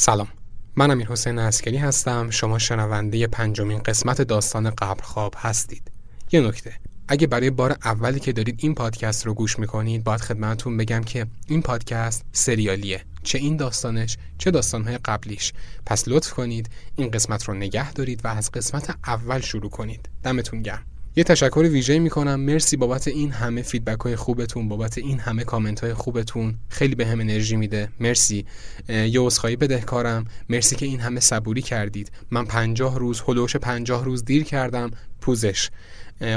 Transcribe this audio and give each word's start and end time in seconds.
سلام. 0.00 0.28
من 0.76 0.90
امیر 0.90 1.06
حسین 1.06 1.38
اسکری 1.38 1.76
هستم. 1.76 2.30
شما 2.30 2.58
شنونده 2.58 3.26
پنجمین 3.26 3.78
قسمت 3.78 4.22
داستان 4.22 4.70
قبر 4.70 5.02
خواب 5.02 5.34
هستید. 5.36 5.90
یه 6.32 6.40
نکته. 6.40 6.72
اگه 7.08 7.26
برای 7.26 7.50
بار 7.50 7.76
اولی 7.84 8.20
که 8.20 8.32
دارید 8.32 8.54
این 8.58 8.74
پادکست 8.74 9.26
رو 9.26 9.34
گوش 9.34 9.58
می‌کنید 9.58 10.04
باید 10.04 10.20
خدمتتون 10.20 10.76
بگم 10.76 11.00
که 11.00 11.26
این 11.46 11.62
پادکست 11.62 12.24
سریالیه. 12.32 13.04
چه 13.22 13.38
این 13.38 13.56
داستانش 13.56 14.16
چه 14.38 14.50
داستانهای 14.50 14.98
قبلیش. 14.98 15.52
پس 15.86 16.04
لطف 16.06 16.32
کنید 16.32 16.70
این 16.96 17.10
قسمت 17.10 17.44
رو 17.44 17.54
نگه 17.54 17.92
دارید 17.92 18.24
و 18.24 18.28
از 18.28 18.52
قسمت 18.52 18.96
اول 19.06 19.40
شروع 19.40 19.70
کنید. 19.70 20.08
دمتون 20.22 20.62
گرم. 20.62 20.82
یه 21.18 21.24
تشکر 21.24 21.68
ویژه 21.72 21.98
می‌کنم. 21.98 22.40
مرسی 22.40 22.76
بابت 22.76 23.08
این 23.08 23.30
همه 23.30 23.62
feedback 23.62 24.00
های 24.00 24.16
خوبتون 24.16 24.68
بابت 24.68 24.98
این 24.98 25.18
همه 25.18 25.44
کامنت 25.44 25.80
های 25.80 25.94
خوبتون. 25.94 26.54
خیلی 26.68 26.94
بهم 26.94 27.20
انرژی 27.20 27.56
میده. 27.56 27.88
مرسی. 28.00 28.46
یه 28.88 29.20
عذرخواهی 29.20 29.56
بدهکارم. 29.56 30.24
مرسی 30.48 30.76
که 30.76 30.86
این 30.86 31.00
همه 31.00 31.20
صبوری 31.20 31.62
کردید. 31.62 32.12
من 32.30 32.44
پنجاه 32.44 32.98
روز 32.98 33.22
هلوش 33.28 33.56
پنجاه 33.56 34.04
روز 34.04 34.24
دیر 34.24 34.44
کردم. 34.44 34.90
پوزش. 35.20 35.70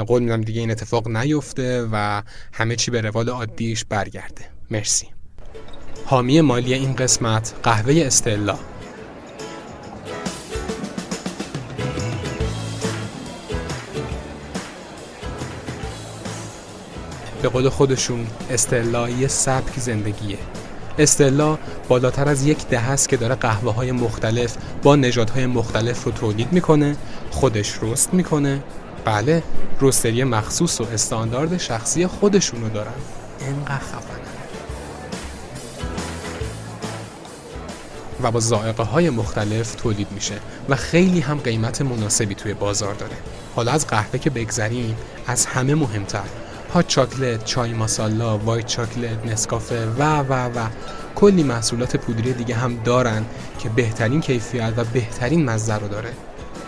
قول 0.06 0.22
میدم 0.22 0.40
دیگه 0.40 0.60
این 0.60 0.70
اتفاق 0.70 1.08
نیفته 1.08 1.88
و 1.92 2.22
همه 2.52 2.76
چی 2.76 2.90
به 2.90 3.00
روال 3.00 3.28
عادیش 3.28 3.84
برگرده. 3.84 4.44
مرسی. 4.70 5.06
حامی 6.04 6.40
مالی 6.40 6.74
این 6.74 6.96
قسمت 6.96 7.54
قهوه 7.62 8.02
استلا. 8.06 8.58
به 17.42 17.48
قول 17.48 17.68
خودشون 17.68 18.26
استلا 18.50 19.08
یه 19.08 19.28
سبک 19.28 19.78
زندگیه. 19.78 20.38
استلا 20.98 21.58
بالاتر 21.88 22.28
از 22.28 22.46
یک 22.46 22.66
ده 22.66 22.90
است 22.90 23.08
که 23.08 23.16
داره 23.16 23.34
قهوه 23.34 23.74
های 23.74 23.92
مختلف 23.92 24.56
با 24.82 24.96
نژادهای 24.96 25.46
مختلف 25.46 26.04
رو 26.04 26.12
تولید 26.12 26.52
می‌کنه 26.52 26.96
خودش 27.30 27.78
رست 27.82 28.14
می‌کنه. 28.14 28.62
بله 29.04 29.42
روستری 29.80 30.24
مخصوص 30.24 30.80
و 30.80 30.84
استاندارد 30.94 31.58
شخصی 31.58 32.06
خودشونو 32.06 32.68
دارن. 32.68 32.92
انقدر 33.40 33.78
خفنه. 33.78 34.22
و 38.22 38.30
با 38.30 38.40
زائقه 38.40 38.82
های 38.82 39.10
مختلف 39.10 39.74
تولید 39.74 40.08
میشه 40.10 40.34
و 40.68 40.76
خیلی 40.76 41.20
هم 41.20 41.38
قیمت 41.38 41.82
مناسبی 41.82 42.34
توی 42.34 42.54
بازار 42.54 42.94
داره. 42.94 43.16
حالا 43.56 43.72
از 43.72 43.86
قهوه 43.86 44.18
که 44.18 44.30
بگذریم 44.30 44.96
از 45.26 45.46
همه 45.46 45.74
مهمتر 45.74 46.24
هات 46.74 46.88
چاکلت، 46.88 47.44
چای 47.44 47.72
ماسالا، 47.72 48.38
وایت 48.38 48.66
چاکلت، 48.66 49.26
نسکافه 49.26 49.86
و 49.86 50.02
و 50.02 50.32
و. 50.32 50.68
کلی 51.14 51.42
محصولات 51.42 51.96
پودری 51.96 52.32
دیگه 52.32 52.54
هم 52.54 52.76
دارن 52.84 53.24
که 53.58 53.68
بهترین 53.68 54.20
کیفیت 54.20 54.72
و 54.76 54.84
بهترین 54.84 55.44
مزه 55.44 55.74
رو 55.74 55.88
داره. 55.88 56.12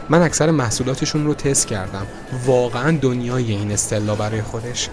من 0.08 0.22
اکثر 0.22 0.50
محصولاتشون 0.50 1.24
رو 1.26 1.34
تست 1.34 1.66
کردم. 1.66 2.06
واقعا 2.46 2.98
دنیای 3.02 3.52
این 3.52 3.72
استلا 3.72 4.14
برای 4.14 4.42
خودش. 4.42 4.88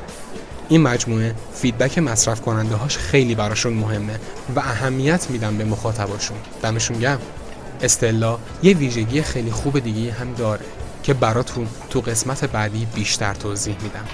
این 0.69 0.81
مجموعه 0.81 1.35
فیدبک 1.53 1.97
مصرف 1.97 2.41
کننده 2.41 2.75
هاش 2.75 2.97
خیلی 2.97 3.35
براشون 3.35 3.73
مهمه 3.73 4.19
و 4.55 4.59
اهمیت 4.59 5.29
میدم 5.29 5.57
به 5.57 5.65
مخاطباشون. 5.65 6.37
دمشون 6.63 6.99
گم 6.99 7.17
استلا 7.81 8.39
یه 8.63 8.73
ویژگی 8.73 9.21
خیلی 9.21 9.51
خوب 9.51 9.79
دیگه 9.79 10.11
هم 10.11 10.33
داره 10.33 10.65
که 11.03 11.13
براتون 11.13 11.67
تو 11.89 12.01
قسمت 12.01 12.45
بعدی 12.45 12.87
بیشتر 12.95 13.33
توضیح 13.33 13.75
میدم. 13.83 14.05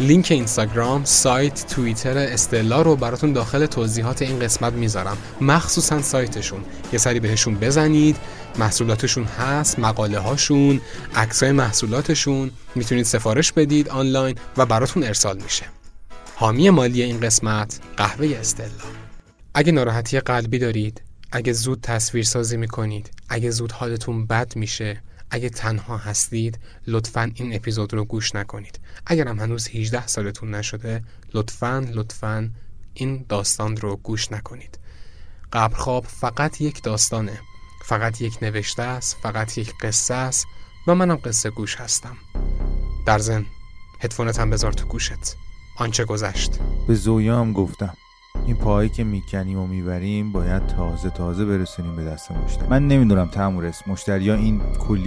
لینک 0.00 0.28
اینستاگرام، 0.30 1.04
سایت، 1.04 1.66
توییتر 1.66 2.18
استلا 2.18 2.82
رو 2.82 2.96
براتون 2.96 3.32
داخل 3.32 3.66
توضیحات 3.66 4.22
این 4.22 4.38
قسمت 4.38 4.72
می‌ذارم. 4.72 5.16
مخصوصا 5.40 6.02
سایتشون. 6.02 6.64
یه 6.92 6.98
سری 6.98 7.20
بهشون 7.20 7.54
بزنید. 7.54 8.16
محصولاتشون 8.58 9.24
هست 9.24 9.78
مقاله 9.78 10.18
هاشون 10.18 10.80
عکسای 11.14 11.52
محصولاتشون. 11.52 12.50
می‌تونید 12.74 13.04
سفارش 13.04 13.52
بدید 13.52 13.88
آنلاین 13.88 14.38
و 14.56 14.66
براتون 14.66 15.02
ارسال 15.02 15.42
میشه. 15.42 15.64
حامی 16.34 16.70
مالی 16.70 17.02
این 17.02 17.20
قسمت 17.20 17.80
قهوه 17.96 18.36
استلا 18.40 18.68
اگه 19.54 19.72
ناراحتی 19.72 20.20
قلبی 20.20 20.58
دارید 20.58 21.02
اگه 21.32 21.52
زود 21.52 21.80
تصویر 21.80 22.24
سازی 22.24 22.56
می‌کنید 22.56 23.10
اگه 23.28 23.50
زود 23.50 23.72
حالتون 23.72 24.26
بد 24.26 24.56
میشه 24.56 25.02
اگه 25.30 25.48
تنها 25.48 25.96
هستید 25.96 26.58
لطفا 26.86 27.30
این 27.34 27.54
اپیزود 27.54 27.94
رو 27.94 28.04
گوش 28.04 28.34
نکنید. 28.34 28.80
اگر 29.06 29.28
هم 29.28 29.38
هنوز 29.38 29.68
18 29.68 30.06
سالتون 30.06 30.54
نشده 30.54 31.02
لطفا 31.34 31.86
لطفا 31.92 32.50
این 32.94 33.24
داستان 33.28 33.76
رو 33.76 33.96
گوش 33.96 34.32
نکنید. 34.32 34.78
قبرخواب 35.52 36.04
فقط 36.04 36.60
یک 36.60 36.82
داستانه. 36.82 37.40
فقط 37.84 38.20
یک 38.20 38.38
نوشته 38.42 38.82
است 38.82 39.16
فقط 39.22 39.58
یک 39.58 39.74
قصه 39.80 40.14
است 40.14 40.46
و 40.86 40.94
منم 40.94 41.16
قصه 41.16 41.50
گوش 41.50 41.76
هستم. 41.76 42.16
در 43.06 43.18
زن 43.18 43.46
هدفونت 44.00 44.38
هم 44.38 44.50
بذار 44.50 44.72
تو 44.72 44.86
گوشت. 44.86 45.36
آنچه 45.76 46.04
گذشت. 46.04 46.58
به 46.88 46.94
زویا 46.94 47.40
هم 47.40 47.52
گفتم. 47.52 47.94
این 48.46 48.56
پاهایی 48.56 48.88
که 48.88 49.04
می‌کنیم 49.04 49.58
و 49.58 49.66
می‌بریم 49.66 50.32
باید 50.32 50.66
تازه 50.66 51.10
تازه 51.10 51.44
برسونیم 51.44 51.96
به 51.96 52.04
دست 52.04 52.30
مشتری. 52.30 52.68
من 52.68 52.88
نمی‌دونم 52.88 53.28
تمورس 53.28 53.82
مشتری 53.86 54.30
ها 54.30 54.36
این 54.36 54.60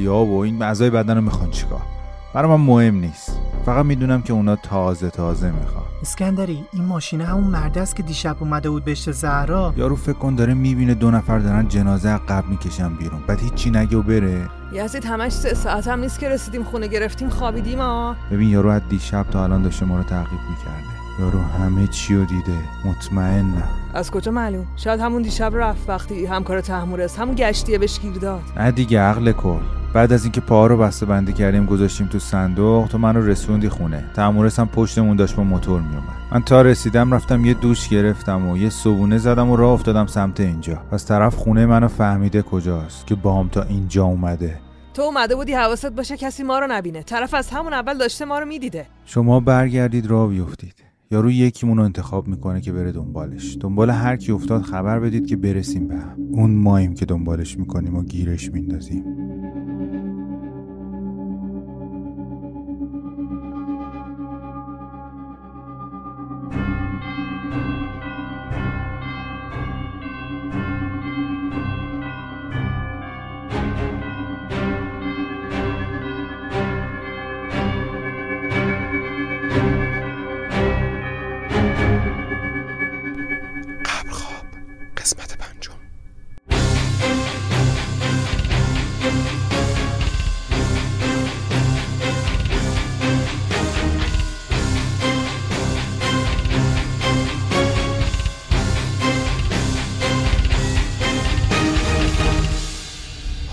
ها 0.08 0.26
و 0.26 0.40
این 0.40 0.62
اعضای 0.62 0.90
بدن 0.90 1.16
رو 1.16 1.22
می‌خوان 1.22 1.52
چیکار. 1.52 1.97
برای 2.34 2.58
من 2.58 2.66
مهم 2.66 2.96
نیست. 2.96 3.40
فقط 3.66 3.86
می‌دونم 3.86 4.22
که 4.22 4.34
اونا 4.34 4.56
تازه 4.56 5.10
تازه 5.10 5.52
می‌خوان. 5.52 5.84
اسکندری 6.02 6.66
این 6.74 6.86
ماشینه 6.86 7.26
همون 7.26 7.44
مرد 7.44 7.78
است 7.78 7.96
که 7.96 8.04
دیشب 8.04 8.36
اومده 8.40 8.70
بود 8.70 8.86
بهشت 8.86 9.12
زهرا. 9.12 9.74
یارو 9.78 9.96
فکر 9.96 10.14
کن 10.14 10.36
داره 10.36 10.54
می‌بینه 10.54 10.94
دو 10.94 11.12
نفر 11.12 11.40
دارن 11.40 11.68
جنازه 11.68 12.18
قبل 12.18 12.48
می‌کشن 12.48 12.94
بیرون. 12.96 13.22
بعد 13.28 13.40
هیچی 13.40 13.70
نگه 13.70 13.98
و 13.98 14.02
بره. 14.02 14.50
یزید 14.74 15.06
همش 15.06 15.32
سه 15.32 15.54
ساعت 15.54 15.88
هم 15.88 16.00
نیست 16.00 16.20
که 16.20 16.30
رسیدیم 16.30 16.64
خونه 16.64 16.88
گرفتیم 16.88 17.30
خوابیدیم 17.30 17.80
ها 17.80 18.16
ببین 18.32 18.50
یارو 18.50 18.70
از 18.70 18.82
دیشب 18.90 19.26
تا 19.32 19.44
الان 19.44 19.62
داشته 19.62 19.86
ما 19.86 19.98
رو 19.98 20.04
تعقیب 20.04 20.40
می‌کرده. 20.50 20.97
یارو 21.20 21.40
همه 21.40 21.88
چی 21.88 22.16
رو 22.16 22.26
دیده. 22.26 22.58
مطمئنم. 22.86 23.70
از 23.94 24.12
کجا 24.12 24.32
معلوم؟ 24.32 24.66
شاید 24.76 25.00
همون 25.00 25.22
دیشب 25.22 25.52
رفت. 25.56 25.90
وقتی 25.90 26.26
همکار 26.26 26.62
تحمورس 26.62 27.20
همون 27.20 27.36
گشتیه 27.36 27.78
بهش 27.78 28.00
گیر 28.00 28.14
داد. 28.14 28.42
نه 28.58 28.72
دیگه 28.72 29.00
عقل 29.00 29.32
کل. 29.32 29.60
بعد 29.94 30.14
از 30.14 30.24
اینکه 30.24 30.42
پاها 30.42 30.68
رو 30.68 30.78
بسته 30.78 31.06
بندی 31.06 31.34
کردیم 31.34 31.66
گذاشتیم 31.66 32.08
تو 32.08 32.20
صندوق 32.20 32.88
تو 32.88 32.98
منو 32.98 33.26
رسوندی 33.26 33.70
خونه. 33.70 34.06
تحمورس 34.16 34.60
هم 34.60 34.68
پشتمون 34.68 35.18
داشت 35.18 35.36
با 35.36 35.44
موتور 35.44 35.82
میومد 35.82 36.18
من 36.32 36.44
تا 36.44 36.62
رسیدم 36.62 37.14
رفتم 37.14 37.46
یه 37.46 37.54
دوش 37.54 37.90
گرفتم 37.90 38.50
و 38.50 38.58
یه 38.58 38.70
صبونه 38.70 39.18
زدم 39.18 39.50
و 39.50 39.56
راه 39.56 39.72
افتادم 39.72 40.06
سمت 40.08 40.40
اینجا. 40.40 40.76
پس 40.92 41.06
طرف 41.06 41.36
خونه 41.36 41.66
منو 41.66 41.88
فهمیده 41.88 42.42
کجاست 42.42 43.08
که 43.08 43.16
بام 43.16 43.50
تا 43.50 43.64
اینجا 43.64 44.04
اومده. 44.04 44.60
تو 44.94 45.02
اومده 45.02 45.36
بودی 45.36 45.54
حواست 45.54 45.92
باشه 45.92 46.18
کسی 46.18 46.44
ما 46.44 46.60
رو 46.60 46.68
نبینه. 46.70 47.04
طرف 47.04 47.34
از 47.34 47.50
همون 47.50 47.74
اول 47.74 47.98
داشته 47.98 48.26
ما 48.26 48.40
رو 48.40 48.46
می‌دیده. 48.46 48.86
شما 49.06 49.40
برگردید 49.40 50.08
راه 50.08 50.28
بیفتید. 50.28 50.87
یارو 51.12 51.32
یکیمون 51.32 51.78
رو 51.78 51.84
انتخاب 51.84 52.28
می‌کنه 52.28 52.62
که 52.62 52.72
بره 52.72 52.92
دنبالش. 52.92 53.58
دنبال 53.60 53.90
هر 53.90 54.16
کی 54.16 54.32
افتاد 54.32 54.62
خبر 54.62 55.00
بدید 55.00 55.28
که 55.28 55.36
برسیم 55.36 55.88
به 55.88 55.96
هم. 55.96 56.18
اون 56.32 56.56
ماییم 56.56 56.94
که 56.94 57.06
دنبالش 57.06 57.58
می‌کنیم 57.58 57.96
و 57.96 58.04
گیرش 58.04 58.52
میندازیم. 58.52 59.04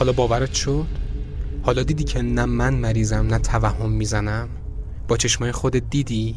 حالا 0.05 0.13
باورت 0.13 0.55
شد؟ 0.55 0.87
حالا 1.63 1.83
دیدی 1.83 2.05
که 2.05 2.23
نه 2.23 2.45
من 2.45 2.75
مریضم 2.75 3.27
نه 3.27 3.39
توهم 3.39 3.91
می‌زنم؟ 3.91 4.49
با 5.09 5.17
چشمای 5.17 5.53
خودت 5.53 5.91
دیدی؟ 5.91 6.37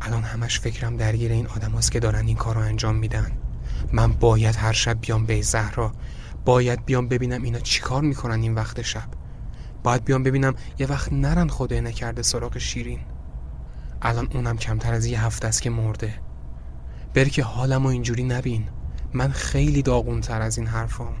الان 0.00 0.22
همش 0.22 0.60
فکرم 0.60 0.96
درگیر 0.96 1.32
این 1.32 1.46
آدم 1.46 1.80
که 1.80 2.00
دارن 2.00 2.26
این 2.26 2.36
کار 2.36 2.54
رو 2.54 2.60
انجام 2.60 2.94
میدن. 2.94 3.32
من 3.92 4.12
باید 4.12 4.56
هر 4.56 4.72
شب 4.72 5.00
بیام 5.00 5.26
به 5.26 5.42
زهرا. 5.42 5.92
باید 6.44 6.84
بیام 6.84 7.08
ببینم 7.08 7.42
اینا 7.42 7.58
چیکار 7.58 8.02
می‌کنن 8.02 8.42
این 8.42 8.54
وقت 8.54 8.82
شب. 8.82 9.08
باید 9.82 10.04
بیام 10.04 10.22
ببینم 10.22 10.54
یه 10.78 10.86
وقت 10.86 11.12
نرن 11.12 11.48
خدای 11.48 11.80
نکرده 11.80 12.22
سراغ 12.22 12.58
شیرین. 12.58 13.00
الان 14.02 14.28
اونم 14.34 14.56
کمتر 14.56 14.94
از 14.94 15.06
یه 15.06 15.24
هفته 15.24 15.48
است 15.48 15.62
که 15.62 15.70
مرده. 15.70 16.14
بری 17.14 17.30
که 17.30 17.42
حالمو 17.42 17.88
اینجوری 17.88 18.22
نبین. 18.22 18.68
من 19.14 19.30
خیلی 19.30 19.82
داغونتر 19.82 20.42
از 20.42 20.58
این 20.58 20.66
حرفام. 20.66 21.14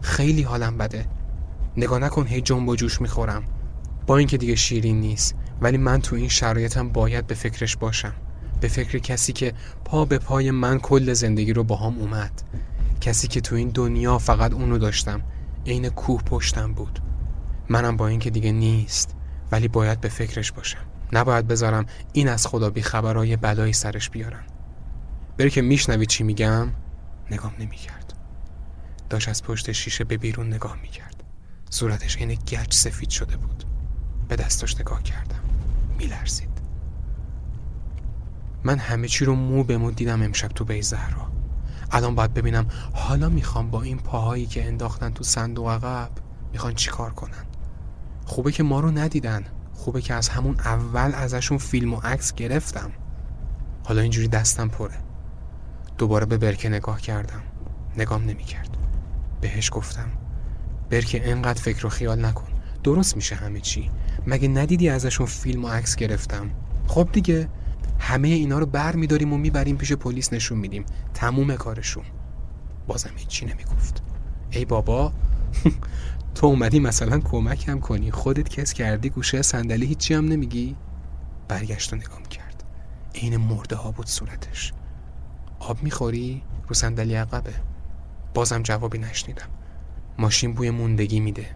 خیلی 0.00 0.42
حالم 0.42 0.78
بده. 0.78 1.06
نگاه 1.76 1.98
نکن 1.98 2.26
هی 2.26 2.40
جنب 2.40 2.68
و 2.68 2.76
جوش 2.76 3.00
می‌خورم. 3.00 3.44
با 4.06 4.16
اینکه 4.16 4.36
دیگه 4.36 4.54
شیرین 4.54 5.00
نیست 5.00 5.34
ولی 5.60 5.76
من 5.76 6.00
تو 6.00 6.16
این 6.16 6.28
شرایطم 6.28 6.88
باید 6.88 7.26
به 7.26 7.34
فکرش 7.34 7.76
باشم. 7.76 8.14
به 8.60 8.68
فکر 8.68 8.98
کسی 8.98 9.32
که 9.32 9.54
پا 9.84 10.04
به 10.04 10.18
پای 10.18 10.50
من 10.50 10.78
کل 10.78 11.12
زندگی 11.12 11.52
رو 11.52 11.64
با 11.64 11.76
هم 11.76 11.98
اومد. 11.98 12.42
کسی 13.00 13.28
که 13.28 13.40
تو 13.40 13.54
این 13.54 13.68
دنیا 13.68 14.18
فقط 14.18 14.52
اونو 14.52 14.78
داشتم. 14.78 15.22
عین 15.66 15.88
کوه 15.88 16.22
پشتم 16.22 16.74
بود. 16.74 16.98
منم 17.68 17.96
با 17.96 18.08
اینکه 18.08 18.30
دیگه 18.30 18.52
نیست 18.52 19.16
ولی 19.52 19.68
باید 19.68 20.00
به 20.00 20.08
فکرش 20.08 20.52
باشم. 20.52 20.78
نباید 21.12 21.48
بذارم 21.48 21.86
این 22.12 22.28
از 22.28 22.46
خدا 22.46 22.70
بی 22.70 22.82
خبرای 22.82 23.36
بلایی 23.36 23.72
سرش 23.72 24.10
بیارن. 24.10 24.44
بری 25.38 25.50
که 25.50 25.62
میشنوی 25.62 26.06
چی 26.06 26.24
میگم؟ 26.24 26.68
نگام 27.30 27.52
نمی‌کرد. 27.58 28.14
داشت 29.10 29.28
از 29.28 29.42
پشت 29.42 29.72
شیشه 29.72 30.04
به 30.04 30.16
بیرون 30.16 30.46
نگاه 30.46 30.76
می‌کرد. 30.82 31.13
صورتش 31.74 32.16
عین 32.16 32.34
گچ 32.34 32.74
سفید 32.74 33.10
شده 33.10 33.36
بود. 33.36 33.64
به 34.28 34.36
دستاش 34.36 34.80
نگاه 34.80 35.02
کردم. 35.02 35.40
میلرزید. 35.98 36.60
من 38.64 38.78
همه 38.78 39.08
چی 39.08 39.24
رو 39.24 39.34
مو 39.34 39.64
به 39.64 39.76
مو 39.76 39.90
دیدم 39.90 40.22
امشب 40.22 40.48
تو 40.48 40.64
بی 40.64 40.82
زهرا. 40.82 41.26
الان 41.90 42.14
باید 42.14 42.34
ببینم 42.34 42.66
حالا 42.92 43.28
می‌خوام 43.28 43.70
با 43.70 43.82
این 43.82 43.98
پاهایی 43.98 44.46
که 44.46 44.66
انداختن 44.66 45.10
تو 45.10 45.24
صندوق 45.24 45.68
عقب 45.68 46.10
می‌خوان 46.52 46.74
چیکار 46.74 47.10
کنن. 47.10 47.44
خوبه 48.24 48.52
که 48.52 48.62
ما 48.62 48.80
رو 48.80 48.90
ندیدن. 48.90 49.44
خوبه 49.72 50.00
که 50.00 50.14
از 50.14 50.28
همون 50.28 50.56
اول 50.60 51.12
ازشون 51.14 51.58
فیلم 51.58 51.94
و 51.94 52.00
عکس 52.00 52.34
گرفتم. 52.34 52.90
حالا 53.84 54.02
اینجوری 54.02 54.28
دستم 54.28 54.68
پره. 54.68 54.98
دوباره 55.98 56.26
به 56.26 56.38
برکه 56.38 56.68
نگاه 56.68 57.00
کردم. 57.00 57.42
نگام 57.96 58.24
نمی‌کرد. 58.24 58.76
بهش 59.40 59.70
گفتم 59.72 60.08
برکه 60.94 61.30
انقدر 61.30 61.62
فکر 61.62 61.86
و 61.86 61.88
خیال 61.88 62.24
نکن. 62.24 62.46
درست 62.84 63.16
میشه 63.16 63.34
همه 63.34 63.60
چی. 63.60 63.90
مگه 64.26 64.48
ندیدی 64.48 64.88
ازشون 64.88 65.26
فیلم 65.26 65.64
و 65.64 65.68
عکس 65.68 65.96
گرفتم؟ 65.96 66.50
خب 66.86 67.08
دیگه. 67.12 67.48
همه 67.98 68.28
اینا 68.28 68.58
رو 68.58 68.66
بر 68.66 68.96
میداریم 68.96 69.32
و 69.32 69.38
می‌بریم 69.38 69.76
پیش 69.76 69.92
پلیس 69.92 70.32
نشون 70.32 70.58
میدیم. 70.58 70.84
تموم 71.14 71.56
کارشون. 71.56 72.04
بازم 72.86 73.10
هیچی 73.16 73.46
نمی‌گفت. 73.46 74.02
ای 74.50 74.64
بابا. 74.64 75.12
تو 76.34 76.46
اومدی 76.46 76.80
مثلا 76.80 77.18
کمکم 77.18 77.80
کنی. 77.80 78.10
خودت 78.10 78.48
کس 78.48 78.72
کردی 78.72 79.10
گوشه 79.10 79.42
صندلی 79.42 79.86
هیچی 79.86 80.14
هم 80.14 80.24
نمیگی؟ 80.24 80.76
برگشت 81.48 81.92
و 81.92 81.96
نگام 81.96 82.22
کرد 82.22 82.64
عین 83.14 83.36
مرده 83.36 83.76
ها 83.76 83.90
بود 83.90 84.06
صورتش. 84.06 84.72
آب 85.58 85.82
می‌خوری؟ 85.82 86.42
رو 86.68 86.74
صندلی 86.74 87.14
عقبه. 87.14 87.54
بازم 88.34 88.62
جوابی 88.62 88.98
نشنیدم. 88.98 89.48
ماشین 90.18 90.52
بوی 90.52 90.70
موندگی 90.70 91.20
میده. 91.20 91.46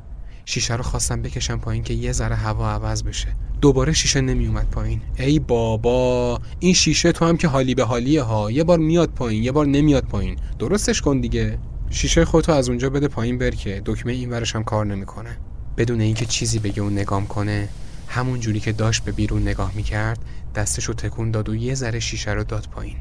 شیشه 0.44 0.76
رو 0.76 0.82
خواستم 0.82 1.22
بکشم 1.22 1.58
پایین 1.58 1.82
که 1.82 1.94
یه 1.94 2.12
ذره 2.12 2.36
هوا 2.36 2.70
عوض 2.70 3.02
بشه. 3.02 3.28
دوباره 3.60 3.92
شیشه 3.92 4.20
نمی 4.20 4.46
اومد 4.46 4.70
پایین. 4.70 5.00
ای 5.18 5.38
بابا 5.38 6.40
این 6.58 6.74
شیشه 6.74 7.12
تو 7.12 7.24
هم 7.24 7.36
که 7.36 7.48
حالی 7.48 7.74
به 7.74 7.84
حالیه 7.84 8.22
ها. 8.22 8.50
یه 8.50 8.64
بار 8.64 8.78
میاد 8.78 9.08
پایین 9.08 9.42
یه 9.42 9.52
بار 9.52 9.66
نمیاد 9.66 10.04
پایین. 10.04 10.36
درستش 10.58 11.00
کن 11.00 11.20
دیگه. 11.20 11.58
شیشه 11.90 12.24
خودتو 12.24 12.52
از 12.52 12.68
اونجا 12.68 12.90
بده 12.90 13.08
پایین 13.08 13.38
بر 13.38 13.50
که 13.50 13.82
دکمه 13.84 14.12
این 14.12 14.30
ورش 14.30 14.56
هم 14.56 14.64
کار 14.64 14.86
نمی‌کنه. 14.86 15.38
بدون 15.76 16.00
اینکه 16.00 16.26
چیزی 16.26 16.58
بگه 16.58 16.82
و 16.82 16.90
نگام 16.90 17.26
کنه 17.26 17.68
همون 18.08 18.40
جوری 18.40 18.60
که 18.60 18.72
داشت 18.72 19.04
به 19.04 19.12
بیرون 19.12 19.42
نگاه 19.42 19.72
می‌کرد 19.74 20.18
دستشو 20.54 20.92
تکون 20.92 21.30
داد 21.30 21.48
و 21.48 21.54
یه 21.54 21.74
ذره 21.74 22.00
شیشه 22.00 22.30
رو 22.32 22.44
داد 22.44 22.66
پایین. 22.70 22.96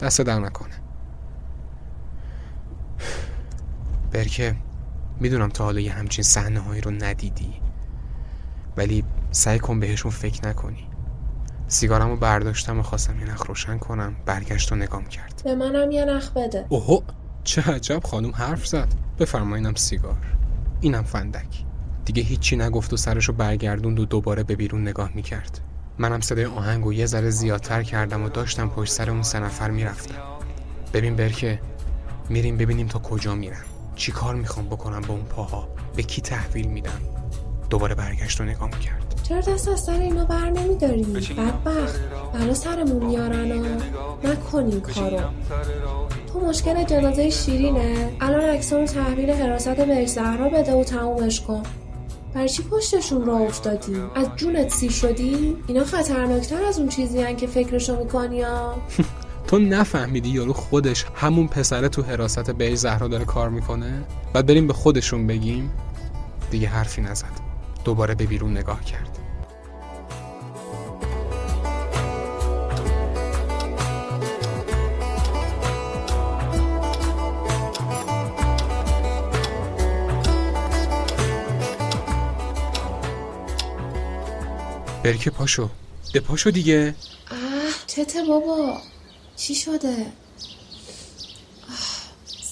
دست 0.00 0.20
در 0.20 0.38
نکنه. 0.38 0.74
برکه 4.12 4.56
می‌دونم 5.20 5.48
تا 5.48 5.64
حالا 5.64 5.80
یه 5.80 5.92
همچین 5.92 6.24
صحنه 6.24 6.60
هایی 6.60 6.80
رو 6.80 6.90
ندیدی. 6.90 7.54
ولی 8.76 9.04
سعی 9.30 9.58
کن 9.58 9.80
بهشون 9.80 10.10
فکر 10.10 10.48
نکنی. 10.48 10.88
سیگارم 11.68 12.10
رو 12.10 12.16
برداشتم 12.16 12.78
و 12.78 12.82
خواستم 12.82 13.18
یه 13.18 13.32
نخ 13.32 13.46
روشن 13.46 13.78
کنم. 13.78 14.16
برگشت 14.26 14.72
و 14.72 14.76
نگام 14.76 15.04
کرد. 15.04 15.42
به 15.44 15.54
منم 15.54 15.90
یه 15.90 16.04
نخ 16.04 16.30
بده. 16.30 16.66
اوهو! 16.68 17.00
چه 17.44 17.62
عجب 17.62 18.00
خانم 18.04 18.30
حرف 18.30 18.66
زد. 18.66 18.88
بفرمایینم 19.18 19.74
سیگار. 19.74 20.36
اینم 20.80 21.02
فندک. 21.02 21.64
دیگه 22.04 22.22
هیچی 22.22 22.56
نگفت 22.56 22.92
و 22.92 22.96
سرشو 22.96 23.32
برگردوند 23.32 24.00
و 24.00 24.04
دوباره 24.04 24.42
به 24.42 24.56
بیرون 24.56 24.82
نگاه 24.82 25.10
می‌کرد. 25.14 25.60
منم 25.98 26.20
صدای 26.20 26.44
آهنگ 26.44 26.86
و 26.86 26.92
یه 26.92 27.06
ذره 27.06 27.30
زیادتر 27.30 27.82
کردم 27.82 28.24
و 28.24 28.28
داشتم 28.28 28.68
پشت 28.68 28.92
سر 28.92 29.10
اون 29.10 29.22
سه 29.22 29.40
نفر 29.40 29.70
می‌رفتم. 29.70 30.14
ببین 30.92 31.16
برکه 31.16 31.60
میریم 32.28 32.56
ببینیم 32.56 32.86
تا 32.86 32.98
کجا 32.98 33.34
میرن 33.34 33.64
چی 33.96 34.12
کار 34.12 34.34
می‌خوام 34.34 34.66
بکنم 34.66 35.00
با 35.00 35.14
اون 35.14 35.24
پاها؟ 35.24 35.68
به 35.96 36.02
کی 36.02 36.20
تحویل 36.20 36.66
میدم؟ 36.66 37.00
دوباره 37.70 37.94
برگشت 37.94 38.40
و 38.40 38.44
نگاه 38.44 38.70
کرد 38.70 39.20
چرا 39.22 39.40
دست 39.40 39.68
از 39.68 39.80
سر 39.80 39.92
اینا 39.92 40.24
بر 40.24 40.50
نمیداری؟ 40.50 41.02
بدبخت. 41.02 42.00
بلا 42.34 42.54
سرمون 42.54 43.04
میارن 43.06 43.52
و 43.52 43.64
نکن 44.24 44.64
این 44.64 44.80
کارو. 44.80 45.20
تو 46.32 46.40
مشکل 46.40 46.84
جنازه 46.84 47.30
شیرینه. 47.30 48.12
الان 48.20 48.50
اکسون 48.50 48.84
تحویل 48.84 49.30
حراست 49.30 49.76
بهش. 49.76 50.08
زهرا 50.08 50.48
بده 50.48 50.72
و 50.72 50.84
تمومش 50.84 51.40
کن. 51.40 51.62
برای 52.34 52.48
چی 52.48 52.62
پشتشون 52.62 53.26
را 53.26 53.38
افتادی؟ 53.38 53.96
از 54.14 54.26
جونت 54.36 54.68
سی 54.68 54.90
شدی؟ 54.90 55.56
اینا 55.66 55.84
خطرناکتر 55.84 56.64
از 56.64 56.78
اون 56.78 56.88
چیزی 56.88 57.22
هن 57.22 57.36
که 57.36 57.46
فکرشو 57.46 57.98
می‌کنی 57.98 58.42
ها؟ 58.42 58.74
تو 59.52 59.58
نفهمیدی 59.58 60.28
یارو 60.28 60.52
خودش 60.52 61.04
همون 61.14 61.48
پسره 61.48 61.88
تو 61.88 62.02
حراست 62.02 62.50
به 62.50 62.74
زهرا 62.74 63.08
داره 63.08 63.24
کار 63.24 63.48
می‌کنه؟ 63.48 64.04
بعد 64.32 64.46
بریم 64.46 64.66
به 64.66 64.72
خودشون 64.72 65.26
بگیم. 65.26 65.70
دیگه 66.50 66.68
حرفی 66.68 67.00
نزد. 67.00 67.26
دوباره 67.84 68.14
به 68.14 68.26
بیرون 68.26 68.56
نگاه 68.56 68.84
کرد. 68.84 69.18
برکه 85.04 85.30
پاشو. 85.30 85.68
به 86.12 86.20
پاشو 86.20 86.50
دیگه. 86.50 86.94
چته 87.86 88.24
بابا؟ 88.28 88.91
چی 89.36 89.54
شده؟ 89.54 90.06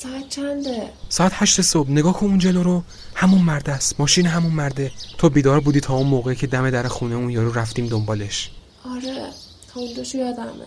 ساعت 0.02 0.28
چنده؟ 0.28 0.90
ساعت 1.08 1.32
هشت 1.34 1.60
صبح. 1.60 1.90
نگاه 1.90 2.12
کن 2.12 2.26
اون 2.26 2.38
جلو 2.38 2.62
رو. 2.62 2.82
همون 3.14 3.40
مرد 3.42 3.70
است. 3.70 4.00
ماشین 4.00 4.26
همون 4.26 4.52
مرده. 4.52 4.92
تو 5.18 5.28
بیدار 5.28 5.60
بودی 5.60 5.80
تا 5.80 5.94
اون 5.94 6.06
موقعی 6.06 6.36
که 6.36 6.46
دم 6.46 6.70
در 6.70 6.88
خونه 6.88 7.14
اون 7.14 7.30
یارو 7.30 7.52
رفتیم 7.52 7.86
دنبالش. 7.86 8.50
آره 8.84 9.28
تا 9.74 9.80
اون 9.80 9.94
دوشو 9.94 10.18
یادمه. 10.18 10.66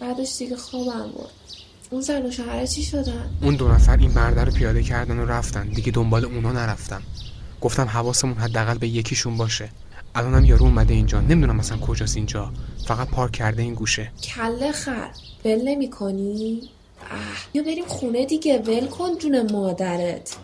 بعدش 0.00 0.36
دیگه 0.38 0.56
خوابم 0.56 1.10
بود 1.12 1.30
اون 1.90 2.02
زن 2.02 2.26
و 2.26 2.30
شوهره 2.30 2.66
چی 2.66 2.82
شدن؟ 2.82 3.30
اون 3.42 3.56
دو 3.56 3.68
نفر 3.68 3.96
این 3.96 4.10
مرده 4.10 4.44
رو 4.44 4.52
پیاده 4.52 4.82
کردن 4.82 5.18
و 5.18 5.26
رفتن. 5.26 5.68
دیگه 5.68 5.92
دنبال 5.92 6.24
اونا 6.24 6.52
نرفتم. 6.52 7.02
گفتم 7.60 7.84
حواسمون 7.84 8.38
حداقل 8.38 8.78
به 8.78 8.88
یکیشون 8.88 9.36
باشه. 9.36 9.68
الانم 10.14 10.44
یارو 10.44 10.64
اومده 10.64 10.94
اینجا. 10.94 11.20
نمی‌دونم 11.20 11.56
مثلا 11.56 11.78
کجاست 11.78 12.16
اینجا. 12.16 12.52
فقط 12.86 13.08
پارک 13.08 13.32
کرده 13.32 13.62
این 13.62 13.74
گوشه. 13.74 14.10
کله 14.22 14.72
خر. 14.72 15.10
ول 15.44 15.68
نمی 15.68 15.90
کنی؟ 15.90 16.62
یا 17.54 17.62
بریم 17.62 17.84
خونه 17.86 18.26
دیگه. 18.26 18.58
ول 18.58 18.86
کن 18.86 19.18
جون 19.18 19.52
مادرت. 19.52 20.36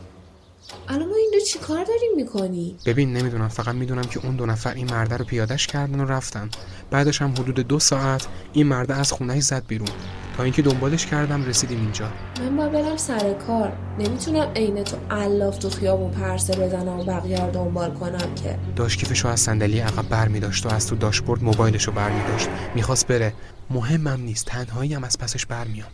الان 0.89 1.09
ما 1.09 1.15
اینجا 1.17 1.39
چی 1.39 1.59
کار 1.59 1.85
داریم 1.85 2.11
می‌کنی؟ 2.17 2.77
ببین 2.87 3.13
نمی‌دونم 3.13 3.49
فقط 3.49 3.75
می‌دونم 3.75 4.03
که 4.03 4.21
اون 4.25 4.37
دو 4.37 4.47
نفر 4.47 4.75
این 4.75 4.91
مرده 4.91 5.17
رو 5.17 5.25
پیادش 5.25 5.67
کردن 5.67 6.01
و 6.01 6.05
رفتن. 6.05 6.49
بعدش 6.91 7.23
هم 7.23 7.33
حدود 7.33 7.61
دو 7.61 7.79
ساعت 7.79 8.27
این 8.53 8.67
مرده 8.67 8.95
از 8.95 9.13
خونه 9.13 9.41
زد 9.41 9.67
بیرون. 9.69 9.89
تا 10.37 10.43
اینکه 10.43 10.63
دنبالش 10.63 11.07
کردم 11.07 11.45
رسیدیم 11.45 11.81
اینجا. 11.81 12.09
من 12.41 12.57
با 12.57 12.69
برم 12.69 12.97
سر 12.97 13.33
کار. 13.33 13.73
نمی‌تونم 13.99 14.53
عین 14.57 14.85
تو 14.85 14.97
الاف 15.11 15.59
تو 15.59 15.71
خیابون 15.71 16.11
پرسه 16.11 16.57
بزنم 16.57 17.01
و 17.01 17.05
بقیه 17.05 17.45
رو 17.45 17.51
دنبال 17.51 17.95
کنم 17.95 18.35
که. 18.35 18.59
داشت 18.77 18.99
کیفشو 18.99 19.29
از 19.29 19.41
صندلی 19.41 19.79
عقب 19.79 20.09
بر 20.09 20.29
می 20.29 20.41
داشت 20.41 20.67
و 20.67 20.75
از 20.75 20.87
تو 20.87 20.97
داشبورد 20.97 21.43
موبایلشو 21.43 21.93
بر 21.93 22.11
می 22.11 22.23
داشت 22.29 22.49
می‌خواست 22.75 23.07
بره. 23.07 23.33
مهمم 23.71 24.21
نیست 24.21 24.47
تنهایی 24.47 24.95
هم 24.95 25.05
از 25.05 25.19
پسش 25.19 25.47
برمیام. 25.47 25.89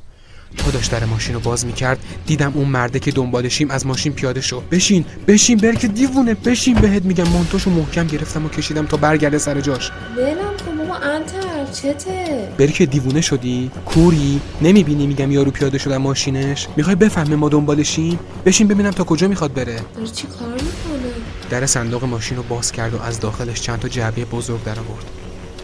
تا 0.56 0.70
داشت 0.70 0.90
در 0.90 1.04
ماشین 1.04 1.34
رو 1.34 1.40
باز 1.40 1.66
می‌کرد 1.66 1.98
دیدم 2.26 2.52
اون 2.54 2.68
مرده 2.68 2.98
که 2.98 3.10
دنبالشیم 3.10 3.70
از 3.70 3.86
ماشین 3.86 4.12
پیاده 4.12 4.40
شو 4.40 4.62
بشین 4.70 5.04
بشین 5.26 5.58
بر 5.58 5.74
که 5.74 5.88
دیوونه 5.88 6.34
بشین 6.34 6.74
بهت 6.74 7.04
میگم. 7.04 7.28
مونتوشو 7.28 7.70
محکم 7.70 8.06
گرفتم 8.06 8.46
و 8.46 8.48
کشیدم 8.48 8.86
تا 8.86 8.96
برگرده 8.96 9.38
سر 9.38 9.60
جاش. 9.60 9.90
ولم 10.16 10.36
کن 10.36 10.78
بابا 10.78 10.94
انتر 10.94 11.72
چته؟ 11.72 12.48
بری 12.58 12.72
که 12.72 12.86
دیوونه 12.86 13.20
شدی؟ 13.20 13.70
کوری؟ 13.86 14.40
نمی‌بینی؟ 14.62 15.06
میگم 15.06 15.32
یارو 15.32 15.50
پیاده 15.50 15.78
شده 15.78 15.98
ماشینش. 15.98 16.68
می‌خوای 16.76 16.96
بفهمه 16.96 17.36
ما 17.36 17.48
دنبالشیم 17.48 18.18
بشین 18.46 18.68
ببینم 18.68 18.90
تا 18.90 19.04
کجا 19.04 19.28
می‌خواد 19.28 19.54
بره. 19.54 19.76
چی 20.14 20.26
کار 20.26 20.48
می‌کنه؟ 20.48 21.12
در 21.50 21.66
صندوق 21.66 22.04
ماشین 22.04 22.36
رو 22.36 22.42
باز 22.42 22.72
کرد 22.72 22.94
و 22.94 23.02
از 23.02 23.20
داخلش 23.20 23.60
چند 23.60 23.78
تا 23.78 23.88
جعبه 23.88 24.24
بزرگ 24.24 24.64
در 24.64 24.78
آورد. 24.78 25.04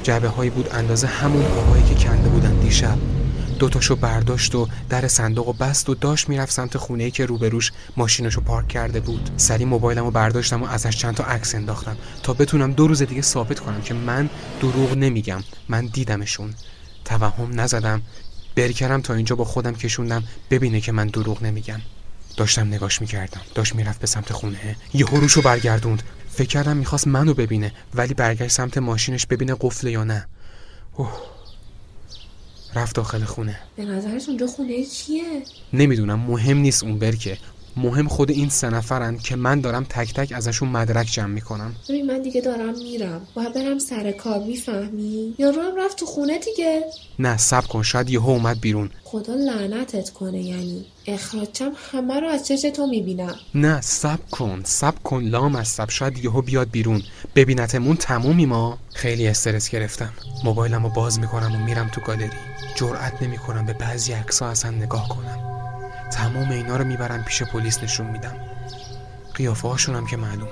جعبه 0.02 0.28
هایی 0.28 0.50
بود 0.50 0.68
اندازه 0.72 1.06
همون 1.06 1.42
پاهایی 1.42 1.84
که 1.84 1.94
کنده 1.94 2.28
بودن 2.28 2.54
دیشب. 2.54 2.98
دوتاشو 3.58 3.96
برداشت 3.96 4.54
و 4.54 4.68
در 4.88 5.08
صندوق 5.08 5.48
و 5.48 5.52
بست 5.52 5.88
و 5.88 5.94
داشت 5.94 6.28
می‌رفت 6.28 6.52
سمت 6.52 6.76
خونه 6.76 7.04
ای 7.04 7.10
که 7.10 7.26
روبروش 7.26 7.72
ماشینشو 7.96 8.40
پارک 8.40 8.68
کرده 8.68 9.00
بود. 9.00 9.30
سری 9.36 9.64
موبایلمو 9.64 10.10
برداشتم 10.10 10.62
و 10.62 10.66
ازش 10.66 10.96
چند 10.96 11.14
تا 11.14 11.24
عکس 11.24 11.54
انداختم 11.54 11.96
تا 12.22 12.32
بتونم 12.32 12.72
دو 12.72 12.86
روز 12.86 13.02
دیگه 13.02 13.22
ثابت 13.22 13.60
کنم 13.60 13.82
که 13.82 13.94
من 13.94 14.30
دروغ 14.60 14.94
نمیگم. 14.96 15.42
من 15.68 15.86
دیدمشون. 15.86 16.54
توهم 17.04 17.60
نزدم. 17.60 18.02
برکرم 18.56 19.00
تا 19.00 19.14
اینجا 19.14 19.36
با 19.36 19.44
خودم 19.44 19.74
کشوندم 19.74 20.24
ببینه 20.50 20.80
که 20.80 20.92
من 20.92 21.06
دروغ 21.06 21.42
نمیگم. 21.42 21.80
داشتم 22.36 22.66
نگاش 22.66 23.00
می‌کردم. 23.00 23.40
داشت 23.54 23.74
می‌رفت 23.74 24.00
به 24.00 24.06
سمت 24.06 24.32
خونه. 24.32 24.76
یه 24.94 25.06
روشو 25.06 25.42
برگردوند. 25.42 26.02
فکر 26.30 26.48
کردم 26.48 26.76
می‌خواست 26.76 27.06
منو 27.06 27.34
ببینه 27.34 27.72
ولی 27.94 28.14
برگشت 28.14 28.52
سمت 28.52 28.78
ماشینش 28.78 29.26
ببینه 29.26 29.56
قفله 29.60 29.90
یا 29.90 30.04
نه. 30.04 30.26
اوه. 30.96 31.35
رفت 32.76 32.96
داخل 32.96 33.24
خونه 33.24 33.58
به 33.76 33.84
نظرش 33.84 34.28
اونجا 34.28 34.46
خونه 34.46 34.84
کیه؟ 34.84 35.42
نمی‌دونم 35.72 36.18
مهم 36.20 36.58
نیست 36.58 36.84
اون 36.84 36.98
برکه 36.98 37.38
مهم 37.76 38.08
خود 38.08 38.30
این 38.30 38.48
سه 38.48 38.70
نفرن 38.70 39.18
که 39.18 39.36
من 39.36 39.60
دارم 39.60 39.84
تک 39.84 40.14
تک 40.14 40.32
ازشون 40.32 40.68
مدرک 40.68 41.06
جمع 41.06 41.26
می‌کنم. 41.26 41.74
ببین 41.88 42.06
من 42.06 42.22
دیگه 42.22 42.40
دارم 42.40 42.74
میرم. 42.78 43.26
باید 43.34 43.54
برم 43.54 43.78
سر 43.78 44.12
کار 44.12 44.38
می‌فهمی؟ 44.38 45.34
یارو 45.38 45.62
هم 45.62 45.84
رفت 45.84 45.98
تو 45.98 46.06
خونه 46.06 46.38
دیگه. 46.38 46.84
نه 47.18 47.36
سب 47.36 47.66
کن 47.66 47.82
شاید 47.82 48.10
یهو 48.10 48.30
اومد 48.30 48.60
بیرون. 48.60 48.90
خدا 49.04 49.34
لعنتت 49.34 50.10
کنه 50.10 50.42
یعنی. 50.42 50.84
اخراجم 51.06 51.72
همه 51.92 52.20
رو 52.20 52.28
از 52.28 52.46
چش 52.46 52.62
تو 52.62 52.86
می‌بینم. 52.86 53.34
نه 53.54 53.80
سب 53.80 54.30
کن 54.30 54.60
سب 54.64 55.02
کن 55.02 55.22
لام 55.22 55.56
از 55.56 55.68
سب 55.68 55.90
شاید 55.90 56.24
یهو 56.24 56.42
بیاد 56.42 56.70
بیرون. 56.70 57.02
ببینتمون 57.34 57.96
تمومی 57.96 58.46
ما. 58.46 58.78
خیلی 58.94 59.28
استرس 59.28 59.70
گرفتم. 59.70 60.12
موبایلم 60.44 60.82
رو 60.82 60.90
باز 60.90 61.20
می‌کنم 61.20 61.54
و 61.54 61.64
میرم 61.64 61.90
تو 61.94 62.00
گالری. 62.00 62.30
جرأت 62.74 63.22
نمی‌کنم 63.22 63.66
به 63.66 63.72
بعضی 63.72 64.12
عکس‌ها 64.12 64.48
اصلا 64.48 64.70
نگاه 64.70 65.08
کنم. 65.08 65.55
تمام 66.12 66.50
اینا 66.50 66.76
رو 66.76 66.84
می‌برم 66.84 67.24
پیش 67.24 67.42
پلیس 67.42 67.82
نشون 67.82 68.06
میدم. 68.06 68.36
قیافه 69.34 69.68
هاشونم 69.68 70.06
که 70.06 70.16
معلومه. 70.16 70.50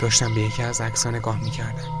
داشتم 0.00 0.34
به 0.34 0.40
یکی 0.40 0.62
از 0.62 0.80
عکس‌ها 0.80 1.10
نگاه 1.10 1.44
می‌کردم. 1.44 1.95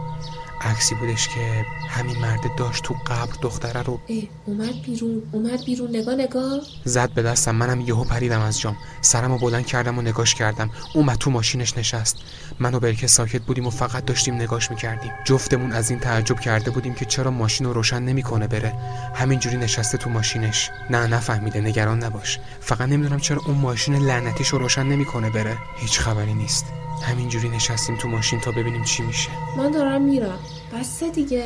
عکسی 0.60 0.94
بودش 0.94 1.28
که 1.28 1.64
همین 1.88 2.18
مرد 2.18 2.40
داشت 2.56 2.84
تو 2.84 2.94
قبر 3.06 3.32
دختره 3.42 3.82
رو 3.82 4.00
اه 4.08 4.22
اومد 4.46 4.82
بیرون 4.82 5.22
اومد 5.32 5.64
بیرون. 5.64 5.96
نگاه 5.96 6.14
نگاه. 6.14 6.60
زد 6.84 7.10
به 7.10 7.22
دستم. 7.22 7.54
منم 7.54 7.80
یهو 7.80 8.04
پریدم 8.04 8.40
از 8.40 8.60
جام. 8.60 8.76
سرم 9.00 9.32
رو 9.32 9.38
بلند 9.38 9.66
کردم 9.66 9.98
و 9.98 10.02
نگاش 10.02 10.34
کردم. 10.34 10.70
اومد 10.94 11.18
تو 11.18 11.30
ماشینش 11.30 11.78
نشست. 11.78 12.16
من 12.60 12.74
و 12.74 12.80
برکه 12.80 13.06
ساکت 13.06 13.42
بودیم 13.42 13.66
و 13.66 13.70
فقط 13.70 14.04
داشتیم 14.04 14.34
نگاش 14.34 14.70
می‌کردیم. 14.70 15.12
جفتمون 15.24 15.72
از 15.72 15.90
این 15.90 15.98
تعجب 15.98 16.40
کرده 16.40 16.70
بودیم 16.70 16.94
که 16.94 17.04
چرا 17.04 17.30
ماشین 17.30 17.66
رو 17.66 17.72
روشن 17.72 18.02
نمی‌کنه 18.02 18.46
بره. 18.46 18.72
همینجوری 19.14 19.56
نشسته 19.56 19.98
تو 19.98 20.10
ماشینش. 20.10 20.70
نه 20.90 21.06
نفهمیده. 21.06 21.60
نگران 21.60 22.04
نباش. 22.04 22.38
فقط 22.60 22.88
نمی‌دونم 22.88 23.20
چرا 23.20 23.42
اون 23.46 23.56
ماشین 23.56 23.94
لعنتیش 23.94 24.48
رو 24.48 24.58
روشن 24.58 24.82
نمی‌کنه 24.82 25.30
بره. 25.30 25.58
هیچ 25.76 26.00
خبری 26.00 26.34
نیست. 26.34 26.64
همینجوری 27.02 27.48
نشستیم 27.48 27.96
تو 27.96 28.08
ماشین 28.08 28.40
تا 28.40 28.50
ببینیم 28.50 28.84
چی 28.84 29.02
میشه. 29.02 29.28
من 29.58 29.70
دارم 29.70 30.02
میرم. 30.02 30.38
بس 30.74 31.04
دیگه. 31.04 31.44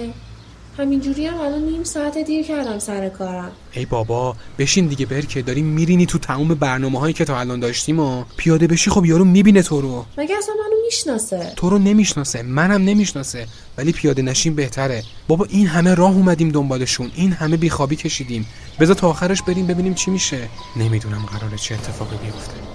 همینجوری 0.79 1.27
هم 1.27 1.41
الان 1.41 1.63
نیم 1.63 1.85
ساعت 1.85 2.19
دیر 2.19 2.47
کردم 2.47 2.79
سر 2.79 3.09
کارم. 3.09 3.53
ای 3.73 3.85
بابا 3.87 4.37
بشین 4.59 4.87
دیگه 4.87 5.07
برکه. 5.07 5.43
داریم 5.43 5.67
میرینی 5.67 6.07
تو 6.07 6.19
تموم 6.19 6.49
برنامه 6.49 6.99
هایی 6.99 7.15
که 7.15 7.25
تا 7.25 7.41
الان 7.41 7.61
داشتیم 7.61 8.01
و 8.01 8.25
پیاده 8.37 8.67
بشی 8.67 8.91
خب 8.91 9.05
یارو 9.05 9.25
می‌بینه 9.25 9.63
تو 9.63 9.81
رو. 9.81 10.05
مگه 10.19 10.37
اصلا 10.39 10.55
منو 10.55 10.77
می‌شناسه؟ 10.85 11.53
تو 11.57 11.71
رو 11.71 11.79
نمی‌شناسه 11.79 12.43
منم 12.43 12.85
نمی‌شناسه. 12.85 13.47
ولی 13.79 13.93
پیاده 13.93 14.23
نشین 14.23 14.55
بهتره. 14.55 15.03
بابا 15.29 15.47
این 15.51 15.67
همه 15.67 15.95
راه 15.95 16.13
اومدیم 16.13 16.49
دنبالشون. 16.49 17.11
این 17.15 17.33
همه 17.33 17.57
بیخوابی 17.57 17.97
کشیدیم. 17.97 18.47
بذار 18.81 18.95
تا 18.95 19.09
آخرش 19.09 19.43
بریم 19.43 19.67
ببینیم 19.67 19.95
چی 19.95 20.11
میشه. 20.11 20.49
نمی‌دونم 20.77 21.27
قراره 21.33 21.57
چه 21.57 21.75
اتفاقی 21.75 22.17
بیفته. 22.17 22.70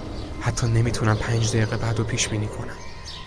حتی 0.46 0.66
نمی‌تونم 0.66 1.16
پنج 1.16 1.48
دقیقه 1.48 1.76
بعد 1.76 1.98
رو 1.98 2.04
پیش 2.04 2.28
بینی 2.28 2.46
کنم. 2.46 2.76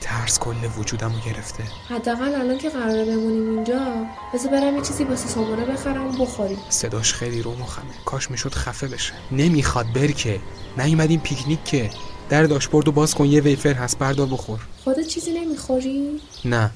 ترس 0.01 0.39
کل 0.39 0.55
وجودم 0.77 1.13
رو 1.13 1.19
گرفته. 1.33 1.63
حداقل 1.89 2.35
الان 2.35 2.57
که 2.57 2.69
قراره 2.69 3.05
بمونیم 3.05 3.49
اینجا 3.49 4.05
بذار 4.33 4.51
برم 4.51 4.75
یه 4.75 4.81
چیزی 4.81 5.03
واسه 5.03 5.27
صبحونه 5.27 5.65
بخرم 5.65 6.07
و 6.07 6.11
بخوریم. 6.11 6.57
صداش 6.69 7.13
خیلی 7.13 7.41
رو 7.41 7.55
مخمه. 7.55 7.85
کاش 8.05 8.31
می‌شد 8.31 8.53
خفه 8.53 8.87
بشه. 8.87 9.13
نمی‌خواد 9.31 9.93
برکه. 9.93 10.39
نیومدیم 10.77 11.19
پیکنیک 11.19 11.63
که. 11.63 11.89
در 12.29 12.43
داشبورد 12.43 12.87
و 12.87 12.91
باز 12.91 13.15
کن 13.15 13.25
یه 13.25 13.41
ویفر 13.41 13.73
هست 13.73 13.99
بردار 13.99 14.27
بخور. 14.27 14.59
خودت 14.83 15.07
چیزی 15.07 15.31
نمی‌خوری؟ 15.31 16.21
نه. 16.45 16.71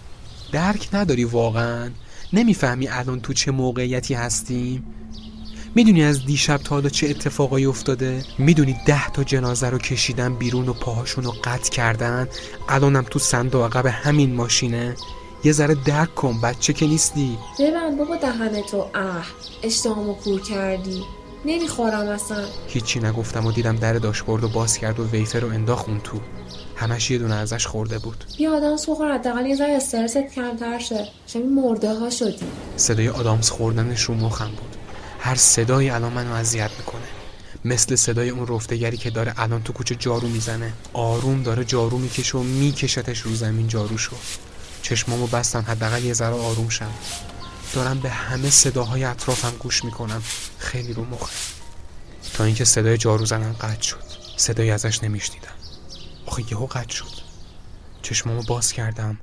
درک 0.52 0.90
نداری 0.94 1.24
واقعا. 1.24 1.90
نمی‌فهمی 2.34 2.88
الان 2.88 3.22
تو 3.22 3.34
چه 3.34 3.52
موقعیتی 3.52 4.14
هستیم. 4.14 4.84
می‌دونی 5.76 6.04
از 6.04 6.26
دیشب 6.26 6.58
تا 6.58 6.76
حالا 6.76 6.90
چه 6.90 7.08
اتفاقایی 7.08 7.66
افتاده؟ 7.66 8.24
می‌دونی 8.38 8.76
ده 8.86 9.10
تا 9.10 9.24
جنازه 9.24 9.70
رو 9.70 9.78
کشیدن 9.78 10.36
بیرون 10.36 10.70
و 10.70 10.74
پاهاشون 10.74 11.24
رو 11.24 11.34
قطع 11.44 11.72
کردن؟ 11.72 12.28
الانم 12.70 13.04
تو 13.04 13.20
صندوق 13.20 13.64
عقب 13.64 13.86
همین 13.86 14.36
ماشینه؟ 14.36 14.96
یه 15.44 15.52
ذره 15.52 15.76
درک 15.76 16.16
کن 16.16 16.42
بچه 16.42 16.74
که 16.74 16.88
نیستی. 16.88 17.38
ببند 17.60 17.98
بابا 17.98 18.16
دهنتو 18.16 18.78
اه 18.78 19.26
اشتهامو 19.64 20.14
کور 20.14 20.42
کردی. 20.42 21.04
نمی‌خورم 21.46 22.08
اصلا. 22.08 22.44
هیچی 22.68 23.00
نگفتم 23.00 23.46
و 23.46 23.52
دیدم 23.52 23.76
در 23.76 23.94
داشبورد 23.94 24.42
رو 24.42 24.50
باز 24.50 24.78
کرد 24.78 25.00
و 25.00 25.08
ویفر 25.12 25.40
رو 25.40 25.48
انداخت 25.48 25.90
اون 25.90 26.00
تو. 26.00 26.20
همش 26.76 27.12
یه 27.12 27.18
دونه 27.18 27.36
ازش 27.36 27.68
خورده 27.68 28.00
بود. 28.00 28.26
بیا 28.38 28.58
آدامس 28.58 28.90
بخور 28.90 29.14
حداقل 29.14 29.46
یه 29.46 29.56
ذره 29.56 29.74
استرست 29.74 30.18
کمتر 30.18 30.80
شه. 30.80 31.08
شبیه 31.28 31.46
مرده 31.46 31.94
ها 31.94 32.10
شدی. 32.10 32.46
صدای 32.78 33.10
آدامس 33.10 33.50
خوردنش 33.50 34.02
رو 34.02 34.14
مخم 34.14 34.50
بود. 34.50 34.76
هر 35.26 35.36
صدایی 35.36 35.90
الان 35.90 36.14
منو 36.14 36.34
اذیت 36.34 36.72
می‌کنه. 36.78 37.02
مثل 37.66 37.96
صدای 37.96 38.30
اون 38.30 38.48
رفتگری 38.48 38.98
که 38.98 39.10
داره 39.10 39.34
الان 39.38 39.64
تو 39.64 39.74
کوچه 39.74 39.96
جارو 39.96 40.28
می‌زنه. 40.28 40.74
آروم 40.94 41.44
داره 41.44 41.66
جارو 41.66 41.98
می‌کشه 41.98 42.38
و 42.38 42.44
میکشتش 42.44 43.20
رو 43.20 43.36
زمین 43.36 43.68
جاروشو. 43.68 44.16
چشمامو 44.82 45.28
بستم 45.28 45.66
حداقل 45.68 46.04
یه 46.04 46.14
ذره 46.14 46.36
آروم 46.36 46.70
شم. 46.70 46.92
دارم 47.74 48.00
به 48.00 48.10
همه 48.10 48.50
صداهای 48.50 49.04
اطرافم 49.04 49.54
گوش 49.60 49.86
می‌کنم. 49.86 50.24
خیلی 50.58 50.94
رو 50.94 51.06
مخه 51.06 51.34
تا 52.34 52.44
اینکه 52.44 52.66
صدای 52.66 52.98
جارو 52.98 53.26
زنم 53.26 53.54
قطع 53.62 53.82
شد. 53.82 54.04
صدایی 54.38 54.72
ازش 54.72 55.04
نمیشنیدم. 55.04 55.54
آخه 56.26 56.44
یهو 56.52 56.66
قطع 56.66 56.94
شد. 56.94 57.24
چشمامو 58.02 58.44
باز 58.44 58.72
کردم. 58.72 59.18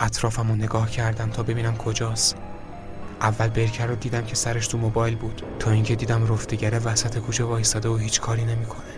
اطرافم 0.00 0.48
رو 0.48 0.56
نگاه 0.56 0.90
کردم 0.90 1.30
تا 1.30 1.42
ببینم 1.42 1.76
کجاست. 1.76 2.36
اول 3.20 3.48
برکر 3.48 3.86
رو 3.86 3.94
دیدم 3.94 4.24
که 4.24 4.34
سرش 4.34 4.66
تو 4.68 4.78
موبایل 4.78 5.16
بود. 5.16 5.42
تا 5.58 5.70
اینکه 5.70 5.96
دیدم 5.96 6.26
رفتگره 6.26 6.78
وسط 6.78 7.18
کوچه 7.18 7.44
وایستاده 7.44 7.88
و 7.88 7.96
هیچ 7.96 8.20
کاری 8.20 8.44
نمی‌کنه. 8.44 8.94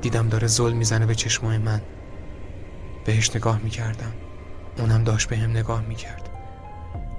دیدم 0.00 0.28
داره 0.28 0.46
ظلم 0.46 0.76
می‌زنه 0.76 1.06
به 1.06 1.14
چشمای 1.14 1.58
من. 1.58 1.80
بهش 3.04 3.36
نگاه 3.36 3.58
می‌کردم. 3.58 4.12
اونم 4.78 5.04
داشت 5.04 5.28
به 5.28 5.36
نگاه 5.36 5.82
می‌کرد. 5.82 6.28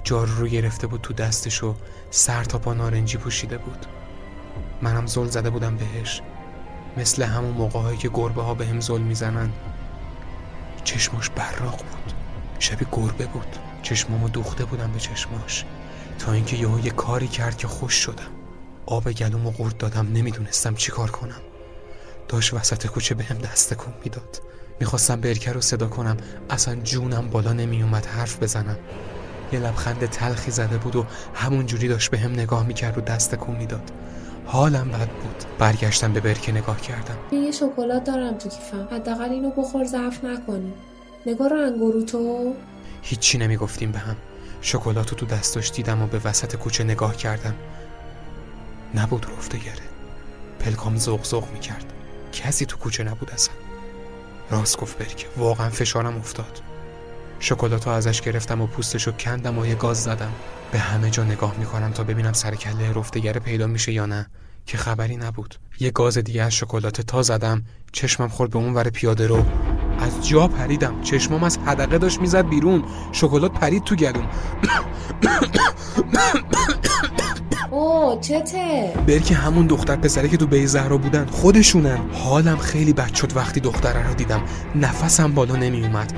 جارو 0.04 0.34
رو 0.34 0.46
گرفته 0.46 0.86
بود 0.86 1.00
تو 1.00 1.14
دستش 1.14 1.64
و 1.64 1.74
سر 2.10 2.44
تا 2.44 2.58
پا 2.58 2.74
نارنجی 2.74 3.18
پوشیده 3.18 3.58
بود. 3.58 3.86
منم 4.82 5.06
زل 5.06 5.26
زده 5.26 5.50
بودم 5.50 5.76
بهش. 5.76 6.22
مثل 6.96 7.22
همون 7.22 7.50
موقع 7.50 7.80
هایی 7.80 7.98
که 7.98 8.10
گربه 8.14 8.42
ها 8.42 8.54
به 8.54 8.66
هم 8.66 8.80
ظلم 8.80 9.04
می‌زنن. 9.04 9.50
چشماش 10.84 11.30
براق 11.30 11.76
بود. 11.76 12.12
شبیه 12.58 12.88
گربه 12.92 13.26
بود. 13.26 13.56
چشمامو 13.82 14.28
دوخته 14.28 14.64
بودم 14.64 14.92
به 14.92 14.98
چشماش. 14.98 15.64
تا 16.18 16.32
اینکه 16.32 16.56
یهو 16.56 16.80
یه 16.80 16.90
کاری 16.90 17.28
کرد 17.28 17.56
که 17.56 17.66
خوش 17.66 17.94
شدم. 17.94 18.30
آب 18.86 19.12
گلومو 19.12 19.50
قورت 19.50 19.78
دادم 19.78 20.08
نمی‌دونستم 20.12 20.74
چی 20.74 20.92
کار 20.92 21.10
کنم. 21.10 21.40
داشت 22.28 22.54
وسط 22.54 22.86
کوچه 22.86 23.14
به 23.14 23.24
هم 23.24 23.38
دست 23.38 23.74
کن 23.74 23.94
می‌داد. 24.04 24.42
می‌خواستم 24.80 25.20
برکه 25.20 25.52
رو 25.52 25.60
صدا 25.60 25.88
کنم. 25.88 26.16
اصلا 26.50 26.74
جونم 26.74 27.28
بالا 27.30 27.52
نمیومد 27.52 28.06
حرف 28.06 28.42
بزنم. 28.42 28.76
یه 29.52 29.58
لبخند 29.58 30.06
تلخی 30.06 30.50
زده 30.50 30.78
بود 30.78 30.96
و 30.96 31.06
همون 31.34 31.66
جوری 31.66 31.88
داشت 31.88 32.10
به 32.10 32.18
هم 32.18 32.32
نگاه 32.32 32.66
می‌کرد 32.66 32.98
و 32.98 33.00
دست 33.00 33.34
کن 33.34 33.56
می‌داد. 33.56 33.90
حالم 34.46 34.88
بد 34.88 35.08
بود. 35.08 35.44
برگشتم 35.58 36.12
به 36.12 36.20
برکه 36.20 36.52
نگاه 36.52 36.80
کردم. 36.80 37.16
یه 37.32 37.52
شکلات 37.52 38.04
دارم 38.04 38.38
تو 38.38 38.48
کیفم. 38.48 38.88
حداقل 38.92 39.30
اینو 39.30 39.50
بخور 39.50 39.84
ضعف 39.84 40.24
نکنی. 40.24 40.72
نگاه 41.26 41.48
رو 41.48 41.56
انگورو 41.56 42.02
تو. 42.02 42.54
هیچی 43.02 43.38
نمی‌گفتیم 43.38 43.92
به 43.92 43.98
هم. 43.98 44.16
شکلاتو 44.60 45.16
تو 45.16 45.26
دستش 45.26 45.70
دیدم 45.70 46.02
و 46.02 46.06
به 46.06 46.20
وسط 46.24 46.56
کوچه 46.56 46.84
نگاه 46.84 47.16
کردم. 47.16 47.54
نبود 48.94 49.26
رفته 49.38 49.58
گره 49.58 49.88
پلکام 50.60 50.96
زوق 50.96 51.48
می‌کرد. 51.52 51.92
کسی 52.32 52.66
تو 52.66 52.76
کوچه 52.76 53.04
نبود 53.04 53.30
اصلا. 53.30 53.54
راست 54.50 54.78
گفت 54.78 54.98
برکه 54.98 55.26
واقعا 55.36 55.70
فشارم 55.70 56.16
افتاد. 56.16 56.60
شکلاتو 57.40 57.90
ازش 57.90 58.20
گرفتم 58.20 58.60
و 58.60 58.66
پوستشو 58.66 59.12
کندم 59.12 59.58
و 59.58 59.66
یه 59.66 59.74
گاز 59.74 60.02
زدم. 60.02 60.32
به 60.72 60.78
همه 60.78 61.10
جا 61.10 61.24
نگاه 61.24 61.54
می‌کنم 61.58 61.92
تا 61.92 62.04
ببینم 62.04 62.32
سر 62.32 62.54
کله 62.54 62.92
رفتگره 62.92 63.40
پیدا 63.40 63.66
میشه 63.66 63.92
یا 63.92 64.06
نه. 64.06 64.26
که 64.66 64.78
خبری 64.78 65.16
نبود. 65.16 65.54
یه 65.80 65.90
گاز 65.90 66.18
دیگه 66.18 66.42
از 66.42 66.54
شکلات 66.54 67.00
تا 67.00 67.22
زدم. 67.22 67.64
چشمم 67.92 68.28
خورد 68.28 68.50
به 68.50 68.58
اون 68.58 68.74
ور 68.74 68.90
پیاده 68.90 69.26
رو. 69.26 69.44
از 69.98 70.28
جا 70.28 70.48
پریدم. 70.48 71.00
چشمام 71.02 71.44
از 71.44 71.58
حدقه 71.66 71.98
داشت 71.98 72.20
می‌زد 72.20 72.48
بیرون. 72.48 72.82
شکلات 73.12 73.52
پرید 73.52 73.84
تو 73.84 73.96
گلوم. 73.96 74.26
او 77.70 78.18
چته؟ 78.20 78.92
برکه 79.06 79.34
همون 79.34 79.66
دختر 79.66 79.96
پسره 79.96 80.28
که 80.28 80.36
تو 80.36 80.46
بی 80.46 80.66
زهرا 80.66 80.98
بودن 80.98 81.26
خودشونن. 81.26 81.98
حالم 82.12 82.56
خیلی 82.56 82.92
بد 82.92 83.14
شد 83.14 83.36
وقتی 83.36 83.60
دختره 83.60 84.08
رو 84.08 84.14
دیدم. 84.14 84.40
نفسم 84.74 85.32
بالا 85.32 85.56
نمی 85.56 85.84
اومد 85.86 86.12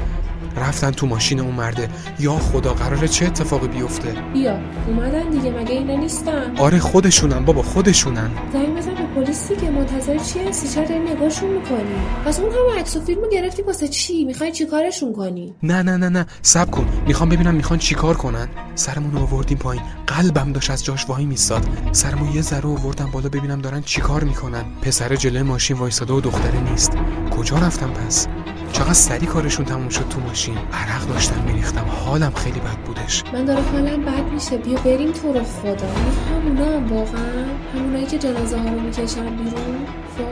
رفتن 0.57 0.91
تو 0.91 1.07
ماشین 1.07 1.41
اون 1.41 1.55
مرده. 1.55 1.89
یا 2.19 2.33
خدا 2.33 2.75
قراره 2.75 3.09
چه 3.09 3.27
اتفاقی 3.27 3.69
بیفته؟ 3.69 4.15
بیا 4.33 4.59
اومدن 4.87 5.31
دیگه 5.31 5.51
مگه 5.51 5.71
اینا 5.71 5.97
نیستن؟ 5.97 6.57
آره 6.59 6.79
خودشونن 6.79 7.45
بابا 7.45 7.63
خودشونن. 7.63 8.31
زنگ 8.53 8.77
بزن 8.77 8.95
به 8.95 9.03
پلیس 9.15 9.49
دیگه 9.49 9.71
منتظر 9.71 10.19
چی 10.19 10.39
هستی 10.39 10.69
چرا 10.69 10.85
داری 10.85 11.01
نگاهشون 11.01 11.51
می‌کنی. 11.51 11.95
پس 12.25 12.41
اون 12.41 12.51
هم 12.51 12.79
عکس 12.79 12.97
و 12.97 13.01
فیلمو 13.01 13.29
گرفتی 13.33 13.63
واسه 13.63 13.89
چی؟ 13.89 14.25
می‌خوای 14.25 14.53
چیکارشون 14.53 15.13
کنی؟ 15.13 15.55
نه 15.63 15.83
نه 15.83 15.97
نه 15.97 16.09
نه. 16.09 16.27
سب 16.43 16.71
کن. 16.71 16.87
می‌خوام 17.07 17.29
ببینم 17.29 17.55
می‌خوان 17.55 17.79
چیکار 17.79 18.17
کنن. 18.17 18.49
سرمون 18.75 19.17
آوردیم 19.17 19.59
پایین. 19.59 19.83
قلبم 20.07 20.53
داشت 20.53 20.71
از 20.71 20.85
جاش 20.85 21.09
وای 21.09 21.27
میستاد 21.27 21.69
سرمو 21.93 22.35
یه 22.35 22.43
ذره 22.43 22.69
آوردم 22.69 23.11
بالا 23.13 23.29
ببینم 23.29 23.61
دارن 23.61 23.83
چیکار 23.83 24.25
می‌کنن. 24.25 24.65
پسر 24.83 25.17
جلوی 25.17 25.43
ماشین 25.43 25.77
وایساده 25.77 26.13
و 26.13 26.21
دختره 26.21 26.61
نیست. 26.71 26.93
کجا 27.31 27.57
رفتم 27.57 27.91
پس؟ 27.91 28.27
چقدر 28.73 28.93
سری 28.93 29.27
کارشون 29.27 29.65
تموم 29.65 29.89
شد 29.89 30.09
تو 30.09 30.21
ماشین. 30.21 30.59
عرق 30.73 31.07
داشتم 31.07 31.43
میریختم. 31.47 31.85
حالم 32.05 32.33
خیلی 32.35 32.61
بد 32.61 32.77
بودش. 32.87 33.25
من 33.33 33.45
داره 33.45 33.63
حالم 33.63 34.03
بد 34.05 34.33
میشه. 34.35 34.59
بیا 34.59 34.79
بریم 34.79 35.13
تو 35.13 35.33
رو 35.33 35.45
خدا. 35.45 35.89
همونا 36.31 36.65
هم 36.65 36.93
واقعا 36.93 37.45
همونایی 37.75 38.07
که 38.07 38.19
جنازه 38.19 38.59
ها 38.59 38.69
رو 38.69 38.81
می‌کشن 38.81 39.37
بیرون. 39.37 39.87
وای. 40.19 40.27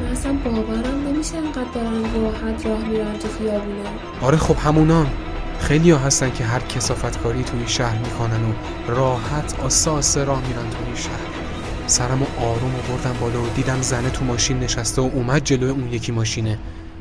من 0.00 0.06
اصلا 0.12 0.32
باورم 0.32 1.08
نمیشه 1.08 1.36
انقدر 1.36 1.70
دارن 1.74 2.02
راحت 2.14 2.66
راه 2.66 2.84
میرن 2.84 3.18
تو 3.18 3.28
خیابونه. 3.38 3.88
آره 4.20 4.36
خب 4.36 4.56
همونان 4.56 5.06
خیلی 5.60 5.90
ها 5.90 5.98
هستن 5.98 6.30
که 6.30 6.44
هر 6.44 6.60
کسافت 6.60 7.18
کاری 7.22 7.44
توی 7.44 7.66
شهر 7.66 7.98
می‌کنن 7.98 8.44
و 8.44 8.52
راحت 8.88 9.60
آسه 9.60 9.90
آسه 9.90 10.24
راه 10.24 10.42
میرن 10.48 10.70
توی 10.70 10.96
شهر. 11.02 11.28
سرم 11.86 12.22
و 12.22 12.26
آروم 12.40 12.74
و 12.74 12.78
بردم 12.88 13.16
بالا 13.20 13.42
و 13.42 13.46
دیدم 13.54 13.82
زنه 13.82 14.10
تو 14.10 14.24
ماشین 14.24 14.60
نشسته 14.60 15.02
و 15.02 15.10
اومد 15.14 15.44
جلوی 15.44 15.70
اون 15.70 15.92
یکی 15.92 16.12
ماشینه. 16.12 16.58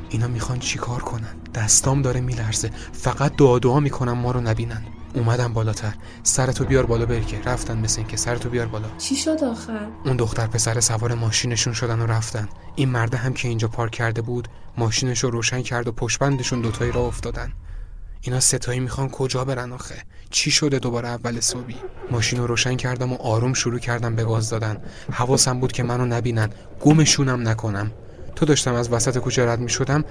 اینا 0.09 0.27
می‌خوان 0.27 0.59
چیکار 0.59 1.01
کنن؟ 1.01 1.35
دستام 1.55 2.01
داره 2.01 2.21
میلرزه. 2.21 2.71
فقط 2.93 3.35
دعا 3.35 3.59
دعا 3.59 3.79
می‌کنم 3.79 4.17
ما 4.17 4.31
رو 4.31 4.41
نبینن. 4.41 4.83
اومدم 5.13 5.53
بالاتر. 5.53 5.93
سرتو 6.23 6.65
بیار 6.65 6.85
بالا 6.85 7.05
برکه. 7.05 7.41
رفتن 7.41 7.77
مثل 7.77 7.99
اینکه 7.99 8.17
سرتو 8.17 8.49
بیار 8.49 8.65
بالا. 8.67 8.87
چی 8.97 9.15
شد 9.15 9.43
آخر؟ 9.43 9.87
اون 10.05 10.17
دختر 10.17 10.47
پسر 10.47 10.79
سوار 10.79 11.13
ماشینشون 11.13 11.73
شدن 11.73 11.99
و 11.99 12.05
رفتن. 12.05 12.49
این 12.75 12.89
مرده 12.89 13.17
هم 13.17 13.33
که 13.33 13.47
اینجا 13.47 13.67
پارک 13.67 13.91
کرده 13.91 14.21
بود 14.21 14.47
ماشینش 14.77 15.23
رو 15.23 15.29
روشن 15.29 15.61
کرد 15.61 15.87
و 15.87 15.91
پشبندشون 15.91 16.61
دوتایی 16.61 16.91
را 16.91 17.01
افتادن. 17.01 17.53
اینا 18.21 18.39
ستایی 18.39 18.79
می‌خوان 18.79 19.09
کجا 19.09 19.45
برن 19.45 19.73
آخه؟ 19.73 19.95
چی 20.29 20.51
شده 20.51 20.79
دوباره 20.79 21.07
اول 21.07 21.39
صبحی؟ 21.39 21.75
ماشین 22.11 22.39
رو 22.39 22.47
روشن 22.47 22.75
کردم 22.75 23.13
و 23.13 23.15
آروم 23.15 23.53
شروع 23.53 23.79
کردم 23.79 24.15
به 24.15 24.23
گاز 24.23 24.49
دادن. 24.49 24.77
حواسم 25.11 25.59
بود 25.59 25.71
که 25.71 25.83
منو 25.83 26.05
نبینن. 26.05 26.49
گمشونم 26.81 27.47
نکنم. 27.47 27.91
تو 28.37 28.45
داشتم 28.45 28.73
از 28.73 28.93
وسط 28.93 29.17
کوچه 29.17 29.45
رد 29.45 29.59
می 29.59 29.69
شدم 29.69 30.03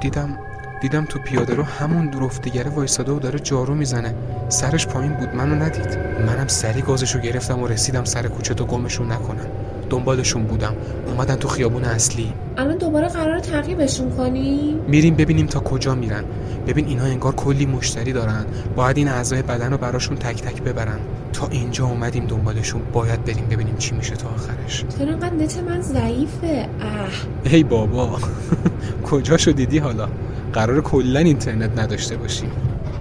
دیدم 0.00 0.38
دیدم 0.80 1.04
تو 1.04 1.18
پیاده 1.18 1.54
رو 1.54 1.62
همون 1.62 2.22
رفتگره 2.22 2.70
وایساده 2.70 3.12
و 3.12 3.18
داره 3.18 3.38
جارو 3.38 3.74
می‌زنه. 3.74 4.14
سرش 4.48 4.86
پایین 4.86 5.12
بود 5.12 5.34
منو 5.34 5.54
ندید. 5.54 5.98
منم 6.26 6.46
سری 6.46 6.82
گازشو 6.82 7.18
گرفتم 7.18 7.62
و 7.62 7.66
رسیدم 7.66 8.04
سر 8.04 8.28
کوچه 8.28 8.54
تو 8.54 8.64
گمشون 8.64 9.12
نکنم 9.12 9.46
دنبالشون 9.90 10.42
بودم. 10.42 10.74
اومدن 11.06 11.36
تو 11.36 11.48
خیابون 11.48 11.84
اصلی. 11.84 12.32
الان 12.56 12.76
دوباره 12.76 13.08
قرار 13.08 13.38
تعقیبشون 13.38 14.10
کنی 14.10 14.76
میریم 14.88 15.14
ببینیم 15.14 15.46
تا 15.46 15.60
کجا 15.60 15.94
میرن. 15.94 16.24
ببین 16.66 16.86
اینا 16.86 17.04
انگار 17.04 17.34
کلی 17.34 17.66
مشتری 17.66 18.12
دارن. 18.12 18.44
باید 18.76 18.96
این 18.96 19.08
اعضای 19.08 19.42
بدن 19.42 19.70
رو 19.70 19.78
براشون 19.78 20.16
تک 20.16 20.42
تک 20.42 20.62
ببرن. 20.62 20.98
تا 21.32 21.48
اینجا 21.50 21.86
اومدیم 21.86 22.26
دنبالشون. 22.26 22.82
باید 22.92 23.24
بریم 23.24 23.46
ببینیم 23.50 23.76
چی 23.76 23.94
میشه 23.94 24.14
تا 24.14 24.28
آخرش. 24.28 24.84
چرا 24.98 25.12
انقدر 25.12 25.34
نت 25.34 25.58
من 25.58 25.80
ضعیفه؟ 25.80 26.68
اه. 26.80 27.52
ای 27.52 27.62
بابا. 27.62 28.18
کجاشو 29.10 29.52
دیدی 29.52 29.78
حالا؟ 29.78 30.08
قرار 30.52 30.80
کلا 30.80 31.18
اینترنت 31.20 31.78
نداشته 31.78 32.16
باشیم 32.16 32.50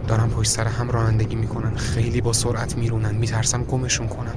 دارم 0.07 0.29
پشت 0.29 0.49
سر 0.49 0.63
هم 0.67 0.89
رانندگی 0.91 1.36
می‌کنن. 1.36 1.75
خیلی 1.75 2.21
با 2.21 2.33
سرعت 2.33 2.77
میرونن. 2.77 3.15
میترسم 3.15 3.63
گمشون 3.63 4.07
کنم. 4.07 4.36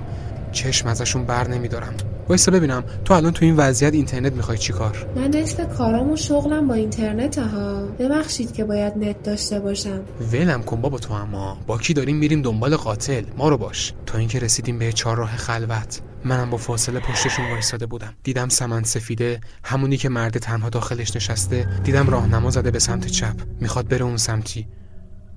چشم 0.53 0.89
ازشون 0.89 1.25
بر 1.25 1.49
نمیدارم. 1.49 1.95
وایسا 2.29 2.53
ببینم 2.53 2.85
تو 3.05 3.15
الان 3.15 3.33
تو 3.33 3.45
این 3.45 3.57
وضعیت 3.57 3.95
اینترنت 3.95 4.33
می‌خوای 4.33 4.59
چیکار 4.59 5.07
من 5.17 5.29
نصف 5.29 5.77
کارام 5.77 6.11
و 6.11 6.17
شغلم 6.17 6.69
با 6.69 6.75
اینترنت 6.75 7.39
ها. 7.39 7.83
ببخشید 7.99 8.53
که 8.53 8.65
باید 8.65 8.93
نت 8.97 9.23
داشته 9.23 9.61
باشم. 9.61 10.01
ولم 10.33 10.63
کن 10.63 10.81
بابا 10.81 10.99
تو 10.99 11.13
اما. 11.15 11.59
با 11.67 11.79
کی 11.79 11.95
داریم 11.95 12.17
میریم 12.17 12.43
دنبال 12.43 12.77
قاتل؟ 12.77 13.23
ما 13.37 13.49
رو 13.49 13.59
باش. 13.59 13.93
تا 14.07 14.19
اینکه 14.19 14.39
رسیدیم 14.39 14.79
به 14.79 14.93
چهارراه 14.93 15.37
خلوت. 15.37 16.01
منم 16.25 16.51
با 16.51 16.57
فاصله 16.57 17.01
پشتشون 17.01 17.51
وایساده 17.51 17.87
بودم. 17.87 18.15
دیدم 18.23 18.49
سمن 18.49 18.83
سفیده 18.83 19.41
همونی 19.65 19.97
که 19.97 20.09
مرد 20.09 20.39
تنها 20.39 20.69
داخلش 20.69 21.17
نشسته. 21.17 21.69
دیدم 21.85 22.09
راهنما 22.11 22.51
زده 22.51 22.71
به 22.71 22.79
سمت 22.79 23.07
چپ. 23.07 23.35
می‌خواد 23.61 23.89
بره 23.89 24.05
اون 24.05 24.17
سمتی. 24.17 24.67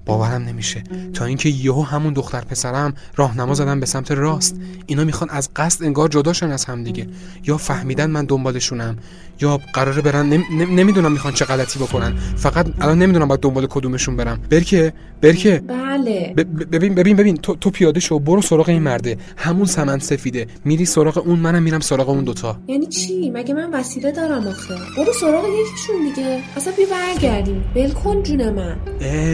باورم 0.05 0.41
نمیشه. 0.43 0.83
تا 1.13 1.25
اینکه 1.25 1.49
یهو 1.49 1.81
همون 1.81 2.13
دختر 2.13 2.41
پسرم 2.41 2.93
راهنما 3.15 3.53
زدن 3.53 3.79
به 3.79 3.85
سمت 3.85 4.11
راست. 4.11 4.55
اینا 4.85 5.03
می‌خوان 5.03 5.29
از 5.29 5.49
قصد 5.55 5.83
انگار 5.83 6.09
جداشن 6.09 6.51
از 6.51 6.65
هم 6.65 6.83
دیگه 6.83 7.07
یا 7.47 7.57
فهمیدن 7.57 8.09
من 8.09 8.25
دنبالشونم 8.25 8.97
یا 9.41 9.59
قراره 9.73 10.01
برن 10.01 10.29
نم... 10.29 10.43
نم... 10.51 10.75
نمی‌دونم 10.75 11.11
می‌خوان 11.11 11.33
چه 11.33 11.45
غلطی 11.45 11.79
بکنن. 11.79 12.17
فقط 12.35 12.67
الان 12.81 12.99
نمی‌دونم 12.99 13.27
باید 13.27 13.41
دنبال 13.41 13.67
کدومشون 13.67 14.15
برم. 14.15 14.39
برکه 14.49 14.93
برکه. 15.21 15.63
بله. 15.67 16.33
ب... 16.37 16.41
ببین 16.75 16.95
ببین 16.95 17.15
ببین. 17.15 17.37
تو, 17.37 17.55
تو 17.55 17.69
پیاده 17.69 17.99
شو 17.99 18.19
برو 18.19 18.41
سراغ 18.41 18.69
این 18.69 18.81
مرده. 18.81 19.17
همون 19.37 19.65
سمن 19.65 19.99
سفیده. 19.99 20.47
میری 20.65 20.85
سراغ 20.85 21.17
اون 21.17 21.39
منم 21.39 21.63
میرم 21.63 21.79
سراغ 21.79 22.09
اون 22.09 22.23
دوتا. 22.23 22.59
یعنی 22.67 22.87
چی؟ 22.87 23.29
مگه 23.29 23.53
من 23.53 23.71
وسیله 23.73 24.11
دارم 24.11 24.47
آخه؟ 24.47 24.75
برو 24.97 25.13
سراغ 25.13 25.45
یکیشون 25.45 25.95
دیگه. 26.15 26.39
اصلا 26.57 26.73
بی 26.77 26.83
برگردیم. 26.85 27.63
ول 27.75 27.91
کن 27.91 28.23
جون 28.23 28.49
من. 28.49 28.77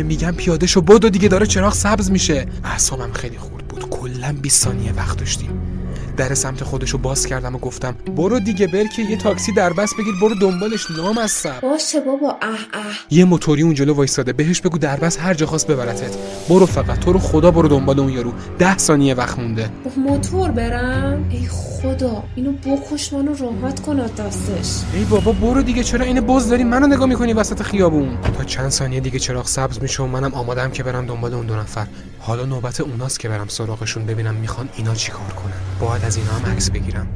میگم 0.04 0.32
پیاده 0.32 0.57
شو 0.66 0.82
بدو 0.82 1.10
دیگه 1.10 1.28
داره 1.28 1.46
چراغ 1.46 1.74
سبز 1.74 2.12
میشه. 2.12 2.46
اعصابم 2.64 3.14
خیلی 3.14 3.38
خورد 3.38 3.68
بود. 3.68 3.90
کلا 3.90 4.36
20 4.42 4.64
ثانیه 4.64 4.94
وقت 4.94 5.18
داشتیم. 5.18 5.77
در 6.18 6.34
سمت 6.34 6.64
خودشو 6.64 6.98
باز 6.98 7.26
کردم 7.26 7.56
و 7.56 7.58
گفتم 7.60 7.96
برو 8.16 8.40
دیگه 8.40 8.68
برکه 8.68 9.02
یه 9.02 9.18
تاکسی 9.18 9.52
در 9.52 9.74
بس 9.74 9.94
بگیر 9.94 10.14
برو 10.22 10.36
دنبالش 10.36 10.92
نام 10.92 11.18
از 11.18 11.32
سب 11.32 11.62
باشه 11.62 12.00
بابا 12.00 12.30
اه 12.30 12.50
اه. 12.50 12.86
یه 13.10 13.26
موتوری 13.26 13.62
اون 13.62 13.74
جلو 13.74 13.94
وایساده 13.94 14.34
بهش 14.34 14.62
بگو 14.62 14.78
در 14.78 14.98
بس 15.00 15.20
هر 15.20 15.34
جا 15.34 15.46
خواست 15.46 15.68
ببرتت. 15.68 16.18
برو 16.50 16.66
فقط 16.66 17.00
تو 17.00 17.14
رو 17.14 17.20
خدا 17.20 17.52
برو 17.52 17.68
دنبال 17.68 18.00
اون 18.00 18.10
یارو. 18.10 18.34
ده 18.60 18.78
ثانیه 18.78 19.14
وقت 19.14 19.40
مونده. 19.40 19.70
موتور 19.98 20.52
برم؟ 20.52 21.26
ای 21.30 21.48
خدا 21.48 22.24
اینو 22.36 22.52
بکش 22.52 23.14
منو 23.14 23.36
راحت 23.36 23.80
کن 23.80 23.96
دستش. 23.96 24.84
ای 24.94 25.04
بابا 25.04 25.32
برو 25.32 25.62
دیگه 25.62 25.84
چرا 25.84 26.06
این 26.06 26.22
بز 26.22 26.50
داری؟ 26.50 26.64
منو 26.64 26.88
نگاه 26.88 27.08
می‌کنی 27.08 27.34
وسط 27.34 27.62
خیابون. 27.62 28.18
تا 28.38 28.44
چند 28.44 28.70
ثانیه 28.70 29.00
دیگه 29.00 29.20
چراغ 29.20 29.48
سبز 29.48 29.82
میشه 29.82 30.04
و 30.04 30.08
منم 30.08 30.34
آمادم 30.34 30.72
که 30.72 30.84
برم 30.84 31.06
دنبال 31.06 31.34
اون 31.34 31.46
دو 31.46 31.56
نفر. 31.56 31.88
حالا 32.20 32.46
نوبت 32.46 32.82
اوناست 32.82 33.20
که 33.20 33.30
برم 33.30 33.48
سراغشون 33.48 34.06
ببینم 34.06 34.36
می‌خوان 34.36 34.70
اینا 34.78 34.96
چیکار 34.96 35.34
کنن. 35.36 35.67
باید 35.80 36.06
از 36.06 36.18
اینا 36.18 36.32
هم 36.32 36.52
عکس 36.52 36.70
بگیرم. 36.70 37.08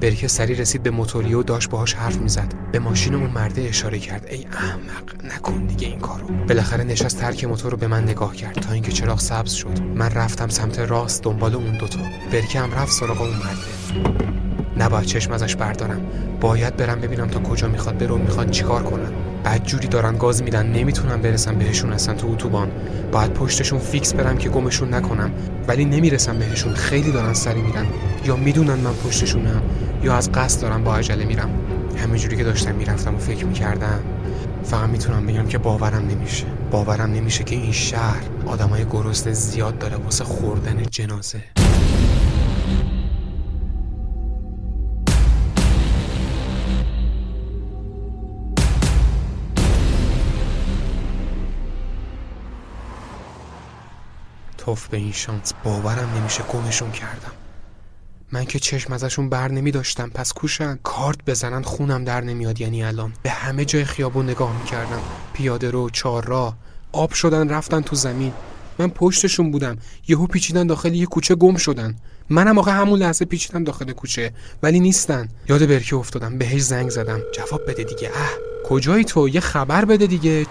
برکه 0.00 0.28
سری 0.28 0.54
رسید 0.54 0.82
به 0.82 0.90
موتوری 0.90 1.34
و 1.34 1.42
داشت 1.42 1.70
باهاش 1.70 1.94
حرف 1.94 2.16
می‌زد. 2.16 2.54
به 2.72 2.78
ماشین 2.78 3.14
اون 3.14 3.30
مرده 3.30 3.62
اشاره 3.62 3.98
کرد. 3.98 4.26
ای 4.30 4.46
احمق 4.52 5.34
نکن 5.34 5.66
دیگه 5.66 5.88
این 5.88 5.98
کارو. 5.98 6.26
بالاخره 6.48 6.84
نشست 6.84 7.18
ترک 7.18 7.44
موتور 7.44 7.70
رو 7.70 7.76
به 7.76 7.86
من 7.86 8.02
نگاه 8.02 8.36
کرد 8.36 8.54
تا 8.54 8.72
اینکه 8.72 8.92
چراغ 8.92 9.20
سبز 9.20 9.52
شد. 9.52 9.80
من 9.94 10.10
رفتم 10.10 10.48
سمت 10.48 10.78
راست 10.78 11.22
دنبال 11.22 11.54
اون 11.54 11.78
دوتا 11.78 12.00
برکه 12.32 12.60
هم 12.60 12.72
رفت 12.72 12.92
سراغ 12.92 13.20
اون 13.20 13.30
مرده 13.30 14.04
نباید 14.76 15.04
چشم 15.04 15.32
ازش 15.32 15.56
بردارم. 15.56 16.00
باید 16.40 16.76
برم 16.76 17.00
ببینم 17.00 17.28
تا 17.28 17.40
کجا 17.40 17.68
می‌خواد 17.68 17.98
برو 17.98 18.18
می‌خواد 18.18 18.50
چیکار 18.50 18.82
کنن 18.82 19.12
بعد 19.44 19.64
جوری 19.64 19.88
دارن 19.88 20.18
گاز 20.18 20.42
میدن 20.42 20.66
نمی‌تونم 20.66 21.22
برسم 21.22 21.54
بهشون 21.54 21.92
اصلا 21.92 22.14
تو 22.14 22.28
اتوبان. 22.28 22.70
باید 23.12 23.32
پشتشون 23.32 23.78
فیکس 23.78 24.14
برم 24.14 24.38
که 24.38 24.48
گمشون 24.48 24.94
نکنم. 24.94 25.30
ولی 25.68 25.84
نمی‌رسم 25.84 26.38
بهشون 26.38 26.74
خیلی 26.74 27.12
دارن 27.12 27.34
سری 27.34 27.62
میرن. 27.62 27.86
یا 28.24 28.36
می‌دونن 28.36 28.74
من 28.74 28.94
پشتشونم 28.94 29.62
یا 30.02 30.14
از 30.14 30.32
قصد 30.32 30.62
دارم 30.62 30.84
با 30.84 30.96
عجله 30.96 31.24
میرم. 31.24 31.50
همینجوری 31.96 32.36
که 32.36 32.44
داشتم 32.44 32.74
می‌رفتم 32.74 33.14
و 33.14 33.18
فکر 33.18 33.44
می‌کردم 33.44 34.00
فقط 34.64 34.88
می‌تونم 34.88 35.26
بگم 35.26 35.46
که 35.46 35.58
باورم 35.58 36.06
نمیشه. 36.08 36.46
باورم 36.70 37.12
نمیشه 37.12 37.44
که 37.44 37.56
این 37.56 37.72
شهر 37.72 38.22
آدمای 38.46 38.84
گرسنه 38.84 39.32
زیاد 39.32 39.78
داره 39.78 39.96
واسه 39.96 40.24
خوردن 40.24 40.82
جنازه. 40.90 41.59
توف 54.70 54.88
به 54.88 54.96
این 54.96 55.12
شانس. 55.12 55.52
باورم 55.64 56.08
نمیشه 56.16 56.42
گمشون 56.42 56.90
کردم. 56.90 57.32
من 58.32 58.44
که 58.44 58.58
چشم 58.58 58.92
ازشون 58.92 59.28
بر 59.28 59.50
نمی 59.50 59.70
داشتم 59.70 60.10
پس 60.10 60.32
کوشن 60.32 60.78
کارت 60.82 61.18
بزنن 61.26 61.62
خونم 61.62 62.04
در 62.04 62.20
نمیاد. 62.20 62.60
یعنی 62.60 62.84
الان 62.84 63.12
به 63.22 63.30
همه 63.30 63.64
جای 63.64 63.84
خیابون 63.84 64.30
نگاه 64.30 64.58
می‌کردم. 64.60 65.00
پیاده 65.32 65.70
رو 65.70 65.90
چهار 65.90 66.54
آب 66.92 67.12
شدن 67.12 67.48
رفتن 67.48 67.80
تو 67.80 67.96
زمین. 67.96 68.32
من 68.78 68.88
پشتشون 68.88 69.50
بودم. 69.50 69.76
یهو 70.08 70.26
پیچیدن 70.26 70.66
داخل 70.66 70.94
یه 70.94 71.06
کوچه 71.06 71.34
گم 71.34 71.56
شدن. 71.56 71.96
منم 72.28 72.58
آخه 72.58 72.70
همون 72.70 72.98
لحظه 72.98 73.24
پیچیدم 73.24 73.64
داخل 73.64 73.92
کوچه. 73.92 74.32
ولی 74.62 74.80
نیستن. 74.80 75.28
یاد 75.48 75.66
برکه 75.66 75.96
افتادم. 75.96 76.38
بهش 76.38 76.62
زنگ 76.62 76.90
زدم. 76.90 77.20
جواب 77.34 77.70
بده 77.70 77.84
دیگه. 77.84 78.10
اه 78.14 78.30
کجایی 78.68 79.04
تو؟ 79.04 79.28
یه 79.28 79.40
خبر 79.40 79.84
بده 79.84 80.06
دیگه. 80.06 80.46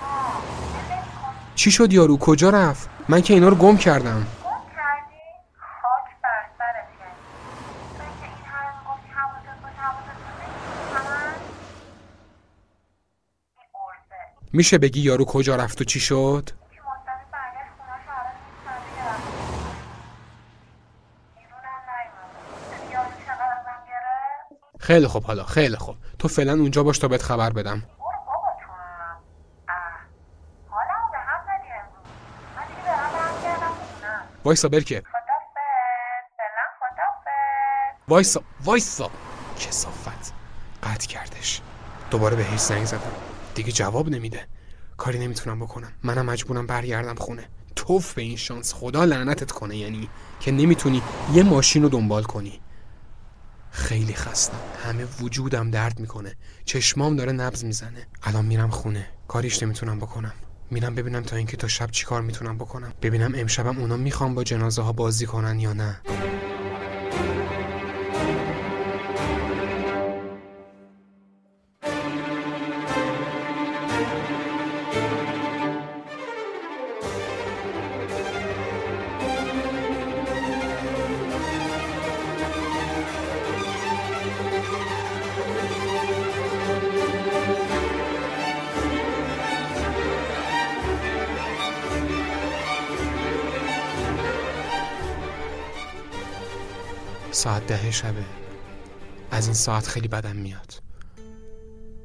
چی 1.56 1.72
شد 1.72 1.94
یارو؟ 1.94 2.18
کجا 2.18 2.50
رفت؟ 2.50 2.99
من 3.10 3.22
که 3.22 3.34
اینا 3.34 3.50
رو 3.50 3.56
گم 3.56 3.78
کردم. 3.78 4.28
میشه 14.54 14.78
بگی 14.78 15.02
یارو 15.02 15.26
کجا 15.26 15.56
رفت 15.56 15.82
و 15.82 15.84
چی 15.84 16.00
شد؟ 16.00 16.50
خیلی 24.80 25.08
خوب 25.08 25.24
حالا 25.24 25.44
خیلی 25.44 25.76
خوب. 25.76 25.96
تو 26.20 26.28
فعلا 26.28 26.54
اونجا 26.54 26.84
باش 26.84 26.98
تا 26.98 27.08
بهت 27.08 27.22
خبر 27.22 27.50
بدم. 27.50 27.84
وایسا 34.50 34.70
برکه. 34.70 35.04
وایسا 38.08 38.44
وایسا. 38.64 39.12
کسافت. 39.60 40.34
قطع 40.84 41.08
کردش. 41.08 41.62
دوباره 42.12 42.36
بهش 42.36 42.60
زنگ 42.60 42.86
زدم. 42.86 43.12
دیگه 43.56 43.72
جواب 43.72 44.10
نمیده. 44.10 44.48
کاری 44.98 45.20
نمی‌تونم 45.20 45.60
بکنم. 45.60 45.92
منم 46.04 46.26
مجبورم 46.26 46.68
برگردم 46.68 47.16
خونه. 47.16 47.50
توف 47.76 48.14
به 48.14 48.22
این 48.22 48.38
شانس. 48.38 48.74
خدا 48.74 49.04
لعنتت 49.06 49.52
کنه. 49.52 49.78
یعنی 49.78 50.10
که 50.40 50.52
نمی‌تونی 50.52 51.02
یه 51.34 51.44
ماشین 51.44 51.84
رو 51.84 51.90
دنبال 51.90 52.24
کنی. 52.24 52.62
خیلی 53.72 54.14
خستم. 54.14 54.60
همه 54.86 55.06
وجودم 55.22 55.72
درد 55.72 56.00
می‌کنه. 56.00 56.36
چشمام 56.66 57.16
داره 57.16 57.32
نبز 57.32 57.66
می‌زنه. 57.66 58.08
الان 58.24 58.46
میرم 58.46 58.70
خونه. 58.70 59.10
کاریش 59.28 59.64
نمی‌تونم 59.64 60.00
بکنم. 60.00 60.34
میرم 60.72 60.96
ببینم 60.96 61.24
تا 61.24 61.36
اینکه 61.36 61.58
تا 61.58 61.68
شب 61.68 61.92
چی 61.92 62.06
کار 62.06 62.22
می‌تونم 62.22 62.58
بکنم. 62.58 62.94
ببینم 63.02 63.32
امشبم 63.36 63.80
اونا 63.80 63.98
می‌خوام 63.98 64.36
با 64.36 64.44
جنازه 64.44 64.82
ها 64.82 64.92
بازی 64.92 65.26
کنن 65.26 65.60
یا 65.60 65.74
نه. 65.74 66.02
ده 97.70 97.92
شبه. 97.92 98.26
از 99.32 99.46
این 99.46 99.54
ساعت 99.54 99.88
خیلی 99.88 100.08
بدم 100.08 100.36
میاد. 100.36 100.82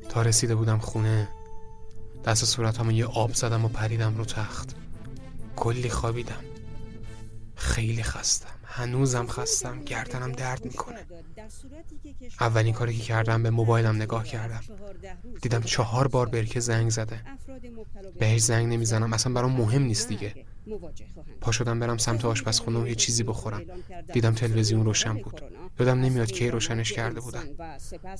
تا 0.08 0.22
رسیده 0.22 0.54
بودم 0.54 0.78
خونه 0.78 1.28
دست 2.24 2.44
صورتمو 2.44 2.92
یه 2.92 3.06
آب 3.06 3.34
زدم 3.34 3.64
و 3.64 3.68
پریدم 3.68 4.16
رو 4.16 4.24
تخت. 4.24 4.76
کلی 5.56 5.90
خوابیدم. 5.90 6.44
خیلی 7.56 8.02
خستم. 8.02 8.48
هنوزم 8.64 9.26
خستم. 9.26 9.80
گردنم 9.80 10.32
درد 10.32 10.64
می‌کنه. 10.64 11.06
اولین 12.40 12.74
کاری 12.74 12.96
که 12.96 13.02
کردم 13.02 13.42
به 13.42 13.50
موبایلم 13.50 13.96
نگاه 13.96 14.24
کردم. 14.24 14.60
دیدم 15.42 15.62
چهار 15.62 16.08
بار 16.08 16.28
برکه 16.28 16.60
زنگ 16.60 16.90
زده. 16.90 17.20
بهش 18.18 18.40
زنگ 18.40 18.72
نمی‌زنم. 18.72 19.12
اصلا 19.12 19.32
برام 19.32 19.52
مهم 19.52 19.82
نیست 19.82 20.08
دیگه. 20.08 20.44
پا 21.40 21.52
شدم 21.52 21.80
برم 21.80 21.98
سمت 21.98 22.24
آشپزخونه 22.24 22.78
و 22.78 22.88
یه 22.88 22.94
چیزی 22.94 23.22
بخورم. 23.22 23.62
دیدم 24.12 24.34
تلویزیون 24.34 24.84
روشن 24.84 25.14
بود. 25.14 25.42
یادم 25.80 26.00
نمیاد 26.00 26.32
کی 26.32 26.50
روشنش 26.50 26.92
کرده 26.92 27.20
بودن. 27.20 27.44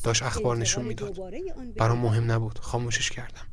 داشت 0.03 0.23
اخبار 0.23 0.57
نشون 0.57 0.85
می‌داد. 0.85 1.19
برام 1.77 1.99
مهم 1.99 2.31
نبود. 2.31 2.59
خاموشش 2.59 3.11
کردم. 3.11 3.47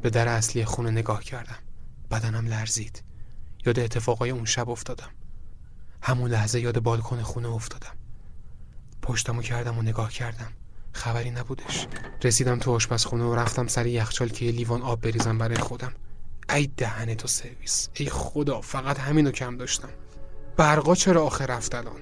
به 0.00 0.10
در 0.10 0.28
اصلی 0.28 0.64
خونه 0.64 0.90
نگاه 0.90 1.24
کردم. 1.24 1.58
بدنم 2.10 2.46
لرزید. 2.46 3.02
یاد 3.66 3.78
اتفاقای 3.78 4.30
اون 4.30 4.44
شب 4.44 4.70
افتادم. 4.70 5.10
همون 6.02 6.30
لحظه 6.30 6.60
یاد 6.60 6.82
بالکن 6.82 7.22
خونه 7.22 7.48
افتادم. 7.48 7.96
پشتمو 9.02 9.42
کردم 9.42 9.78
و 9.78 9.82
نگاه 9.82 10.12
کردم. 10.12 10.52
خبری 10.92 11.30
نبودش. 11.30 11.86
رسیدم 12.24 12.58
تو 12.58 12.72
آشپزخونه 12.72 13.24
و 13.24 13.34
رفتم 13.34 13.66
سر 13.66 13.86
یخچال 13.86 14.28
که 14.28 14.44
یه 14.44 14.52
لیوان 14.52 14.82
آب 14.82 15.00
بریزم 15.00 15.38
برای 15.38 15.56
خودم. 15.56 15.92
ای 16.50 16.66
دهن 16.76 17.14
تو 17.14 17.28
سرویس. 17.28 17.88
ای 17.94 18.06
خدا 18.06 18.60
فقط 18.60 18.98
همینو 18.98 19.30
کم 19.30 19.56
داشتم. 19.56 19.88
برقا 20.56 20.94
چرا 20.94 21.24
آخر 21.24 21.46
رفت 21.46 21.74
الان؟ 21.74 22.00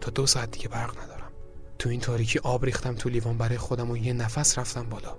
تا 0.00 0.10
دو 0.10 0.26
ساعت 0.26 0.50
دیگه 0.50 0.68
برق 0.68 1.04
ندارم. 1.04 1.30
تو 1.78 1.88
این 1.88 2.00
تاریکی 2.00 2.38
آب 2.38 2.64
ریختم 2.64 2.94
تو 2.94 3.08
لیوان 3.08 3.38
برای 3.38 3.58
خودم 3.58 3.90
و 3.90 3.96
یه 3.96 4.12
نفس 4.12 4.58
رفتم 4.58 4.88
بالا. 4.88 5.16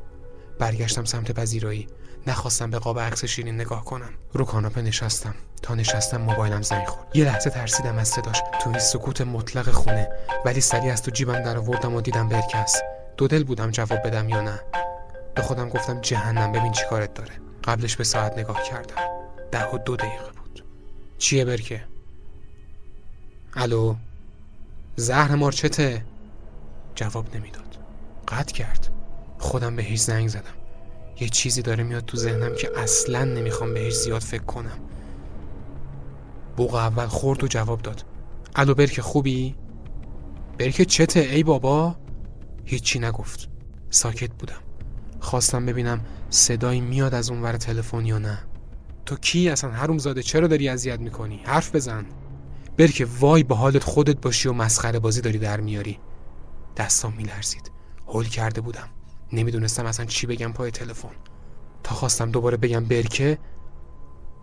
برگشتم 0.60 1.06
سمت 1.06 1.32
پذیرایی. 1.32 1.88
نخواستم 2.28 2.70
به 2.70 2.80
قاب 2.80 3.00
عکس 3.00 3.26
شیرین 3.26 3.56
نگاه 3.56 3.86
کنم. 3.86 4.10
رو 4.34 4.46
کاناپه 4.46 4.82
نشستم. 4.82 5.36
تا 5.62 5.76
نشستم 5.76 6.22
موبایلم 6.22 6.62
زنگ 6.62 6.88
خورد. 6.88 7.16
یه 7.16 7.26
لحظه 7.26 7.50
ترسیدم 7.50 7.98
از 7.98 8.08
صداش. 8.08 8.42
تو 8.62 8.70
این 8.70 8.80
سکوت 8.80 9.22
مطلق 9.22 9.72
خونه. 9.72 10.10
ولی 10.46 10.62
سریع 10.62 10.94
از 10.94 11.04
تو 11.04 11.12
جیبم 11.12 11.44
در 11.44 11.58
آوردم 11.58 11.96
و 11.96 12.02
دیدم 12.02 12.30
برکس. 12.30 12.82
دو 13.18 13.28
دل 13.28 13.44
بودم 13.44 13.72
جواب 13.72 14.08
بدم 14.08 14.30
یا 14.30 14.42
نه. 14.42 14.60
به 15.36 15.42
خودم 15.42 15.70
گفتم 15.70 16.02
جهنم 16.02 16.52
ببین 16.52 16.72
چی 16.72 16.84
کارت 16.90 17.14
داره. 17.14 17.47
قبلش 17.68 17.96
به 17.96 18.04
ساعت 18.04 18.38
نگاه 18.38 18.64
کردم. 18.64 18.96
ده 19.52 19.72
و 19.72 19.78
دو 19.78 19.96
دقیقه 19.96 20.32
بود. 20.44 20.64
چیه 21.18 21.46
برکه؟ 21.46 21.84
الو؟ 23.54 23.96
زهر 24.96 25.36
مارچته 25.36 26.06
جواب 26.96 27.36
نمی‌داد. 27.36 27.78
قطع 28.28 28.54
کرد. 28.54 28.90
خودم 29.40 29.76
بهش 29.76 30.00
زنگ 30.00 30.28
زدم. 30.28 30.54
یه 31.20 31.30
چیزی 31.30 31.62
داره 31.62 31.84
میاد 31.84 32.06
تو 32.06 32.18
ذهنم 32.18 32.56
که 32.56 32.80
اصلا 32.80 33.24
نمی‌خوام 33.24 33.74
بهش 33.74 33.94
زیاد 33.94 34.22
فکر 34.22 34.44
کنم. 34.44 34.80
بوق 36.58 36.76
اول 36.76 37.08
خورد 37.08 37.44
و 37.44 37.48
جواب 37.48 37.82
داد. 37.82 38.04
الو 38.56 38.74
برکه 38.74 39.02
خوبی؟ 39.02 39.56
برکه 40.58 40.86
چته 40.86 41.20
ای 41.20 41.44
بابا؟ 41.44 41.96
هیچی 42.66 43.00
نگفت. 43.00 43.50
ساکت 43.90 44.32
بودم. 44.34 44.62
خواستم 45.28 45.66
ببینم 45.66 46.02
صدایی 46.30 46.82
میاد 46.82 47.14
از 47.14 47.30
اونور 47.30 47.58
تلفن 47.58 48.06
یا 48.06 48.18
نه. 48.18 48.40
تو 49.06 49.16
کی 49.16 49.50
اصلا؟ 49.50 49.72
حروم 49.72 49.98
زاده 49.98 50.24
چرا 50.24 50.48
داری 50.48 50.70
اذیت 50.70 51.00
می‌کنی؟ 51.00 51.42
حرف 51.46 51.76
بزن. 51.76 52.06
برکه 52.78 53.08
وای 53.20 53.44
به 53.44 53.56
حالت 53.56 53.84
خودت 53.84 54.22
باشی 54.22 54.50
و 54.50 54.54
مسخره 54.54 55.00
بازی 55.00 55.22
داری 55.22 55.40
در 55.40 55.60
میاری. 55.60 56.00
دستام 56.78 57.14
میلرزید. 57.14 57.72
هول 58.08 58.26
کرده 58.26 58.62
بودم. 58.62 58.90
نمی‌دونستم 59.34 59.86
اصلا 59.86 60.06
چی 60.06 60.28
بگم 60.28 60.54
پای 60.54 60.72
تلفن. 60.72 61.16
تا 61.84 61.96
خواستم 61.96 62.32
دوباره 62.32 62.58
بگم 62.58 62.86
برکه 62.86 63.38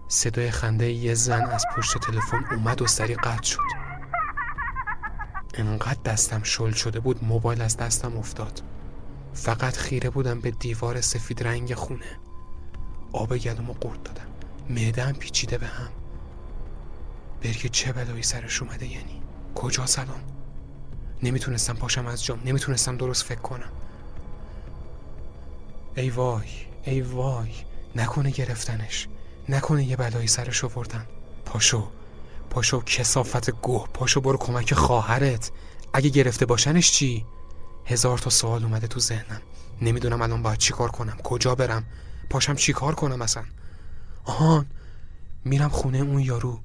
صدای 0.09 0.51
خنده 0.51 0.93
یه 0.93 1.15
زن 1.15 1.43
از 1.43 1.65
پشت 1.77 1.99
تلفن 1.99 2.45
اومد 2.51 2.83
و 2.83 2.87
سری 2.87 3.15
قطع 3.15 3.43
شد. 3.43 3.61
انقدر 5.55 6.01
دستم 6.05 6.43
شل 6.43 6.73
شده 6.73 7.01
بود 7.01 7.25
موبایل 7.25 7.63
از 7.63 7.77
دستم 7.77 8.17
افتاد. 8.17 8.74
فقط 9.35 9.77
خیره 9.77 10.11
بودم 10.11 10.41
به 10.41 10.51
دیوار 10.51 11.01
سفید 11.01 11.43
رنگ 11.43 11.75
خونه. 11.75 12.19
آب 13.13 13.37
گلومو 13.37 13.73
قورت 13.73 14.05
دادم. 14.05 14.27
معدم 14.71 15.13
پیچیده 15.13 15.59
به 15.59 15.67
هم. 15.67 15.89
برکه 17.43 17.69
چه 17.69 17.93
بلایی 17.93 18.23
سرش 18.23 18.63
اومده 18.63 18.87
یعنی؟ 18.87 19.23
کجا 19.55 19.87
سلام؟ 19.87 20.21
نمی‌تونستم 21.23 21.75
پاشم 21.75 22.07
از 22.07 22.25
جام. 22.25 22.41
نمی‌تونستم 22.45 22.97
درست 22.97 23.25
فکر 23.25 23.41
کنم. 23.41 23.73
ای 25.97 26.11
وای 26.11 26.49
ای 26.85 27.01
وای. 27.01 27.51
نکنه 27.97 28.31
گرفتنش. 28.31 29.09
نکنه 29.49 29.85
یه 29.85 29.97
بلایی 29.97 30.29
سرش 30.29 30.65
آوردن. 30.65 31.07
پاشو 31.45 31.89
پاشو 32.51 32.83
کسافت 32.83 33.51
گوه. 33.51 33.89
پاشو 33.95 34.21
برو 34.21 34.39
کمک 34.39 34.75
خواهرت. 34.75 35.51
اگه 35.93 36.09
گرفته 36.09 36.47
باشنش 36.47 36.93
چی؟ 36.93 37.27
هزار 37.87 38.19
تا 38.19 38.31
سوال 38.31 38.65
اومده 38.65 38.87
تو 38.87 39.01
ذهنم. 39.01 39.41
نمی‌دونم 39.83 40.23
الان 40.23 40.43
باید 40.43 40.59
چی 40.59 40.73
کار 40.73 40.91
کنم 40.91 41.17
کجا 41.17 41.55
برم 41.55 41.85
پاشم 42.31 42.55
چی 42.55 42.73
کار 42.73 42.95
کنم 42.95 43.23
اصلا. 43.23 43.45
آهان 44.25 44.67
میرم 45.45 45.69
خونه 45.69 45.99
اون 45.99 46.21
یارو. 46.21 46.61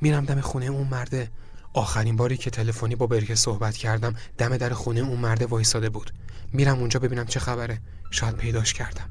میرم 0.00 0.24
دم 0.24 0.40
خونه 0.40 0.66
اون 0.66 0.88
مرده. 0.88 1.30
آخرین 1.72 2.16
باری 2.16 2.36
که 2.36 2.50
تلفنی 2.50 2.96
با 2.96 3.06
برکه 3.06 3.34
صحبت 3.34 3.76
کردم 3.76 4.14
دم 4.38 4.56
در 4.56 4.72
خونه 4.72 5.00
اون 5.00 5.20
مرده 5.20 5.46
وایساده 5.46 5.88
بود. 5.88 6.10
میرم 6.52 6.78
اونجا 6.78 7.00
ببینم 7.00 7.26
چه 7.26 7.40
خبره. 7.40 7.80
شاید 8.10 8.36
پیداش 8.36 8.74
کردم. 8.74 9.10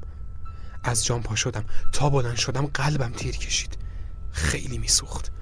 از 0.84 1.04
جام 1.04 1.22
پا 1.22 1.34
شدم. 1.34 1.64
تا 1.92 2.10
بلند 2.10 2.36
شدم 2.36 2.66
قلبم 2.66 3.12
تیر 3.12 3.36
کشید. 3.36 3.78
خیلی 4.32 4.78
میسوخت. 4.78 5.32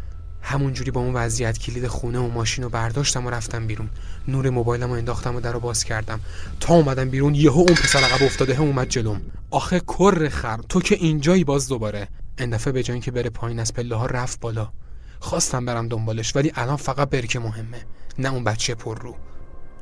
همونجوری 0.52 0.90
با 0.90 1.00
اون 1.00 1.14
وضعیت 1.14 1.58
کلید 1.58 1.86
خونه 1.86 2.18
و 2.18 2.28
ماشین 2.28 2.64
رو 2.64 2.70
برداشتم 2.70 3.26
و 3.26 3.30
رفتم 3.30 3.66
بیرون. 3.66 3.90
نور 4.28 4.50
موبایلم 4.50 4.90
رو 4.90 4.96
انداختم 4.96 5.36
و 5.36 5.40
در 5.40 5.52
رو 5.52 5.60
باز 5.60 5.84
کردم. 5.84 6.20
تا 6.60 6.74
اومدم 6.74 7.10
بیرون 7.10 7.34
یهو 7.34 7.58
اون 7.58 7.74
پسر 7.74 7.98
عقب 7.98 8.22
افتاده 8.22 8.54
هم 8.54 8.62
اومد 8.62 8.88
جلوم. 8.88 9.20
آخه 9.50 9.80
کر 9.80 10.28
خر 10.28 10.58
تو 10.68 10.80
که 10.80 10.94
اینجایی 10.94 11.44
باز 11.44 11.68
دوباره. 11.68 12.08
اندفعه 12.38 12.72
به 12.72 12.82
جای 12.82 13.00
که 13.00 13.10
بره 13.10 13.30
پایین 13.30 13.58
از 13.58 13.74
پله 13.74 13.96
ها 13.96 14.06
رفت 14.06 14.40
بالا. 14.40 14.68
خواستم 15.20 15.64
برم 15.64 15.88
دنبالش 15.88 16.36
ولی 16.36 16.52
الان 16.54 16.76
فقط 16.76 17.10
برکه 17.10 17.38
مهمه. 17.38 17.78
نه 18.18 18.32
اون 18.32 18.44
بچه 18.44 18.74
پر 18.74 18.98
رو. 18.98 19.14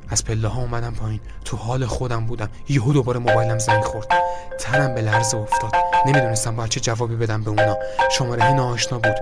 از 0.08 0.24
پله 0.24 0.48
ها 0.48 0.60
اومدم 0.60 0.94
پایین. 0.94 1.20
تو 1.44 1.56
حال 1.56 1.86
خودم 1.86 2.26
بودم. 2.26 2.48
یهو 2.68 2.92
دوباره 2.92 3.18
موبایلم 3.18 3.58
زنگ 3.58 3.84
خورد. 3.84 4.06
تنم 4.58 4.94
به 4.94 5.02
لرز 5.02 5.34
افتاد. 5.34 5.72
نمی‌دونستم 6.06 6.56
باید 6.56 6.70
چه 6.70 6.80
جوابی 6.80 7.16
بدم 7.16 7.42
به 7.42 7.50
اونا. 7.50 7.76
شماره 8.18 8.52
ناآشنا 8.52 8.98
بود. 8.98 9.16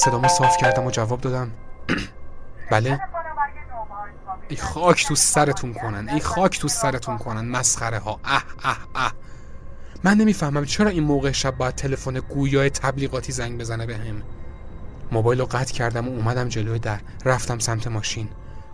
صدامو 0.00 0.28
صاف 0.28 0.56
کردم 0.56 0.86
و 0.86 0.90
جواب 0.90 1.20
دادم. 1.20 1.50
بله؟ 2.70 3.00
ای 4.48 4.56
خاک 4.56 5.06
تو 5.06 5.14
سرتون 5.14 5.74
کنن 5.74 6.08
ای 6.08 6.20
خاک 6.20 6.60
تو 6.60 6.68
سرتون 6.68 7.18
کنن 7.18 7.48
مسخره 7.48 7.98
ها 7.98 8.20
اه 8.24 8.44
اه 8.64 8.78
اه. 8.94 9.12
من 10.04 10.16
نمی‌فهمم 10.16 10.64
چرا 10.64 10.90
این 10.90 11.02
موقع 11.02 11.32
شب 11.32 11.56
باید 11.56 11.74
تلفن 11.74 12.12
گویای 12.20 12.70
تبلیغاتی 12.70 13.32
زنگ 13.32 13.60
بزنه 13.60 13.86
به 13.86 13.96
هم. 13.96 14.22
موبایل 15.12 15.40
رو 15.40 15.46
قطع 15.46 15.74
کردم 15.74 16.08
و 16.08 16.10
اومدم 16.10 16.48
جلوی 16.48 16.78
در. 16.78 17.00
رفتم 17.24 17.58
سمت 17.58 17.86
ماشین. 17.86 18.28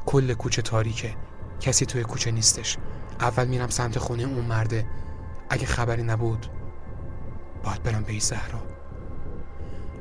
کل 0.07 0.35
کوچه 0.35 0.63
تاریکه. 0.63 1.15
کسی 1.61 1.87
توی 1.87 2.03
کوچه 2.03 2.31
نیستش. 2.31 2.77
اول 3.21 3.47
میرم 3.47 3.69
سمت 3.69 3.99
خونه 3.99 4.23
اون 4.23 4.45
مرده. 4.45 4.87
اگه 5.51 5.67
خبری 5.67 6.03
نبود 6.03 6.47
باید 7.65 7.83
برم 7.83 8.03
به 8.03 8.19
زهرا 8.19 8.76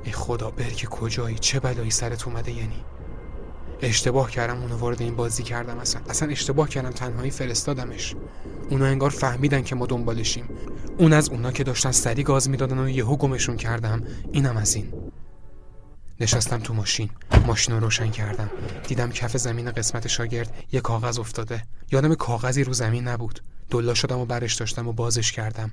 ای 0.05 0.11
خدا 0.11 0.51
برکه 0.51 0.87
کجایی؟ 0.87 1.39
چه 1.39 1.59
بلایی 1.59 1.91
سرت 1.91 2.27
اومده 2.27 2.51
یعنی؟ 2.51 2.83
اشتباه 3.81 4.31
کردم 4.31 4.61
اونو 4.61 4.77
وارد 4.77 5.01
این 5.01 5.15
بازی 5.15 5.43
کردم 5.43 5.77
اصلا. 5.77 6.01
اصلا 6.09 6.29
اشتباه 6.29 6.69
کردم 6.69 6.89
تنهایی 6.89 7.31
فرستادمش. 7.31 8.15
اونا 8.69 8.85
انگار 8.85 9.09
فهمیدن 9.09 9.63
که 9.63 9.75
ما 9.75 9.85
دنبالشیم. 9.85 10.49
اون 10.97 11.13
از 11.13 11.29
اونا 11.29 11.51
که 11.51 11.63
داشتن 11.63 11.91
سری 11.91 12.23
گاز 12.23 12.49
می‌دادن 12.49 12.79
و 12.79 12.89
یهو 12.89 13.15
گمشون 13.15 13.57
کردم. 13.57 14.03
اینم 14.31 14.57
از 14.57 14.75
این. 14.75 14.93
نشستم 16.19 16.59
تو 16.59 16.73
ماشین. 16.73 17.09
ماشین 17.45 17.75
رو 17.75 17.79
روشن 17.79 18.11
کردم. 18.11 18.49
دیدم 18.87 19.11
کف 19.11 19.37
زمین 19.37 19.71
قسمت 19.71 20.07
شاگرد 20.07 20.53
یه 20.71 20.81
کاغذ 20.81 21.19
افتاده. 21.19 21.63
یادم 21.91 22.15
کاغذی 22.15 22.63
رو 22.63 22.73
زمین 22.73 23.07
نبود. 23.07 23.39
دلا 23.69 23.93
شدم 23.93 24.19
و 24.19 24.25
برش 24.25 24.55
داشتم 24.55 24.87
و 24.87 24.93
بازش 24.93 25.31
کردم. 25.31 25.71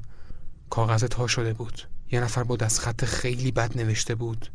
کاغذ 0.72 1.04
تا 1.04 1.26
شده 1.26 1.52
بود. 1.52 1.82
یه 2.12 2.20
نفر 2.20 2.42
با 2.42 2.56
دست 2.56 2.78
خط 2.78 3.04
خیلی 3.04 3.52
بد 3.52 3.78
نوشته 3.78 4.14
بود. 4.14 4.46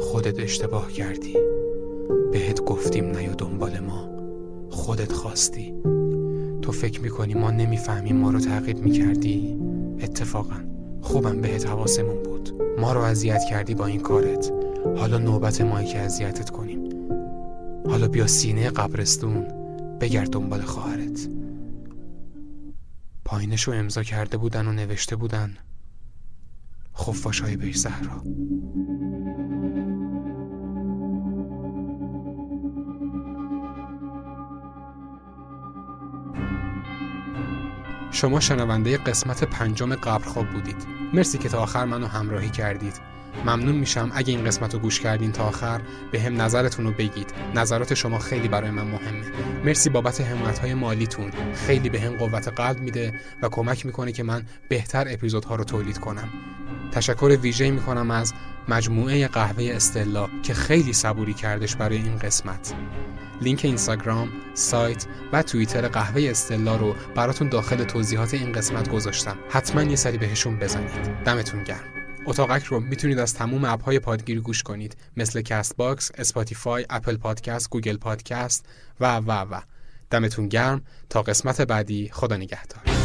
خودت 0.00 0.40
اشتباه 0.40 0.92
کردی. 0.92 1.36
بهت 2.32 2.60
گفتیم 2.60 3.16
نیو 3.16 3.34
دنبال 3.34 3.80
ما. 3.80 4.08
خودت 4.70 5.12
خواستی. 5.12 5.74
تو 6.62 6.72
فکر 6.72 7.00
می‌کنی 7.00 7.34
ما 7.34 7.50
نمی‌فهمیم 7.50 8.16
ما 8.16 8.30
رو 8.30 8.40
تعقیب 8.40 8.78
می‌کردی؟ 8.78 9.58
اتفاقا 10.00 10.64
خوبم 11.02 11.40
بهت 11.40 11.66
حواسمون 11.66 12.22
بود. 12.22 12.62
ما 12.78 12.92
رو 12.92 13.00
اذیت 13.00 13.44
کردی 13.50 13.74
با 13.74 13.86
این 13.86 14.00
کارت. 14.00 14.52
حالا 14.96 15.18
نوبت 15.18 15.60
مایی 15.60 15.86
که 15.86 15.98
اذیتت 15.98 16.50
کنیم. 16.50 16.80
حالا 17.88 18.08
بیا 18.08 18.26
سینه 18.26 18.70
قبرستون. 18.70 19.46
بگرد 20.00 20.30
دنبال 20.30 20.60
خواهرت. 20.60 21.28
پایینش 23.34 23.62
رو 23.62 23.72
امضا 23.72 24.02
کرده 24.02 24.36
بودن 24.36 24.66
و 24.66 24.72
نوشته 24.72 25.16
بودن. 25.16 25.56
خفاش 26.96 27.40
های 27.40 27.56
بهش 27.56 27.76
زهرا. 27.76 28.22
شما 38.10 38.40
شنونده 38.40 38.98
قسمت 38.98 39.44
پنجم 39.44 39.94
قبرخواب 39.94 40.50
بودید. 40.50 40.86
مرسی 41.14 41.38
که 41.38 41.48
تا 41.48 41.58
آخر 41.58 41.84
منو 41.84 42.06
همراهی 42.06 42.50
کردید. 42.50 43.13
ممنون 43.46 43.74
میشم. 43.74 44.10
اگه 44.14 44.32
این 44.32 44.44
قسمت 44.44 44.74
رو 44.74 44.80
گوش 44.80 45.00
کردین 45.00 45.32
تا 45.32 45.44
آخر 45.44 45.80
به 46.12 46.20
هم 46.20 46.42
نظرتون 46.42 46.84
رو 46.84 46.92
بگید. 46.92 47.34
نظرات 47.54 47.94
شما 47.94 48.18
خیلی 48.18 48.48
برای 48.48 48.70
من 48.70 48.86
مهمه. 48.86 49.26
مرسی 49.64 49.90
بابت 49.90 50.20
حمایت 50.20 50.58
های 50.58 50.74
مالیتون. 50.74 51.30
خیلی 51.54 51.88
به 51.88 52.00
هم 52.00 52.16
قوت 52.16 52.48
قلب 52.48 52.80
میده 52.80 53.20
و 53.42 53.48
کمک 53.48 53.86
می‌کنه 53.86 54.12
که 54.12 54.22
من 54.22 54.42
بهتر 54.68 55.06
اپیزودها 55.08 55.54
رو 55.54 55.64
تولید 55.64 55.98
کنم. 55.98 56.28
تشکر 56.92 57.38
ویژه 57.42 57.70
می‌کنم 57.70 58.10
از 58.10 58.34
مجموعه 58.68 59.28
قهوه 59.28 59.70
استلا 59.74 60.28
که 60.42 60.54
خیلی 60.54 60.92
صبوری 60.92 61.34
کردش 61.34 61.76
برای 61.76 61.96
این 61.96 62.18
قسمت. 62.18 62.74
لینک 63.40 63.60
اینستاگرام، 63.64 64.28
سایت 64.54 65.06
و 65.32 65.42
توییتر 65.42 65.88
قهوه 65.88 66.22
استلا 66.30 66.76
رو 66.76 66.94
براتون 67.14 67.48
داخل 67.48 67.84
توضیحات 67.84 68.34
این 68.34 68.52
قسمت 68.52 68.88
گذاشتم. 68.88 69.36
حتما 69.50 69.82
یه 69.82 69.96
سری 69.96 70.18
بهشون 70.18 70.56
بزنید. 70.56 71.24
دمتون 71.24 71.64
گرم. 71.64 72.03
اتاقک 72.26 72.64
رو 72.64 72.80
می‌تونید 72.80 73.18
از 73.18 73.34
تموم 73.34 73.64
app 73.64 73.84
های 73.84 73.98
پادگیری 73.98 74.40
گوش 74.40 74.62
کنید. 74.62 74.96
مثل 75.16 75.40
Castbox، 75.40 76.10
Spotify، 76.14 76.86
Apple 76.90 77.16
Podcast، 77.16 77.70
Google 77.70 77.96
Podcast 77.96 78.66
و 79.00 79.16
و 79.16 79.30
و. 79.30 79.60
دمتون 80.10 80.48
گرم. 80.48 80.82
تا 81.10 81.22
قسمت 81.22 81.60
بعدی 81.60 82.10
خدا 82.12 82.36
نگهدار. 82.36 83.03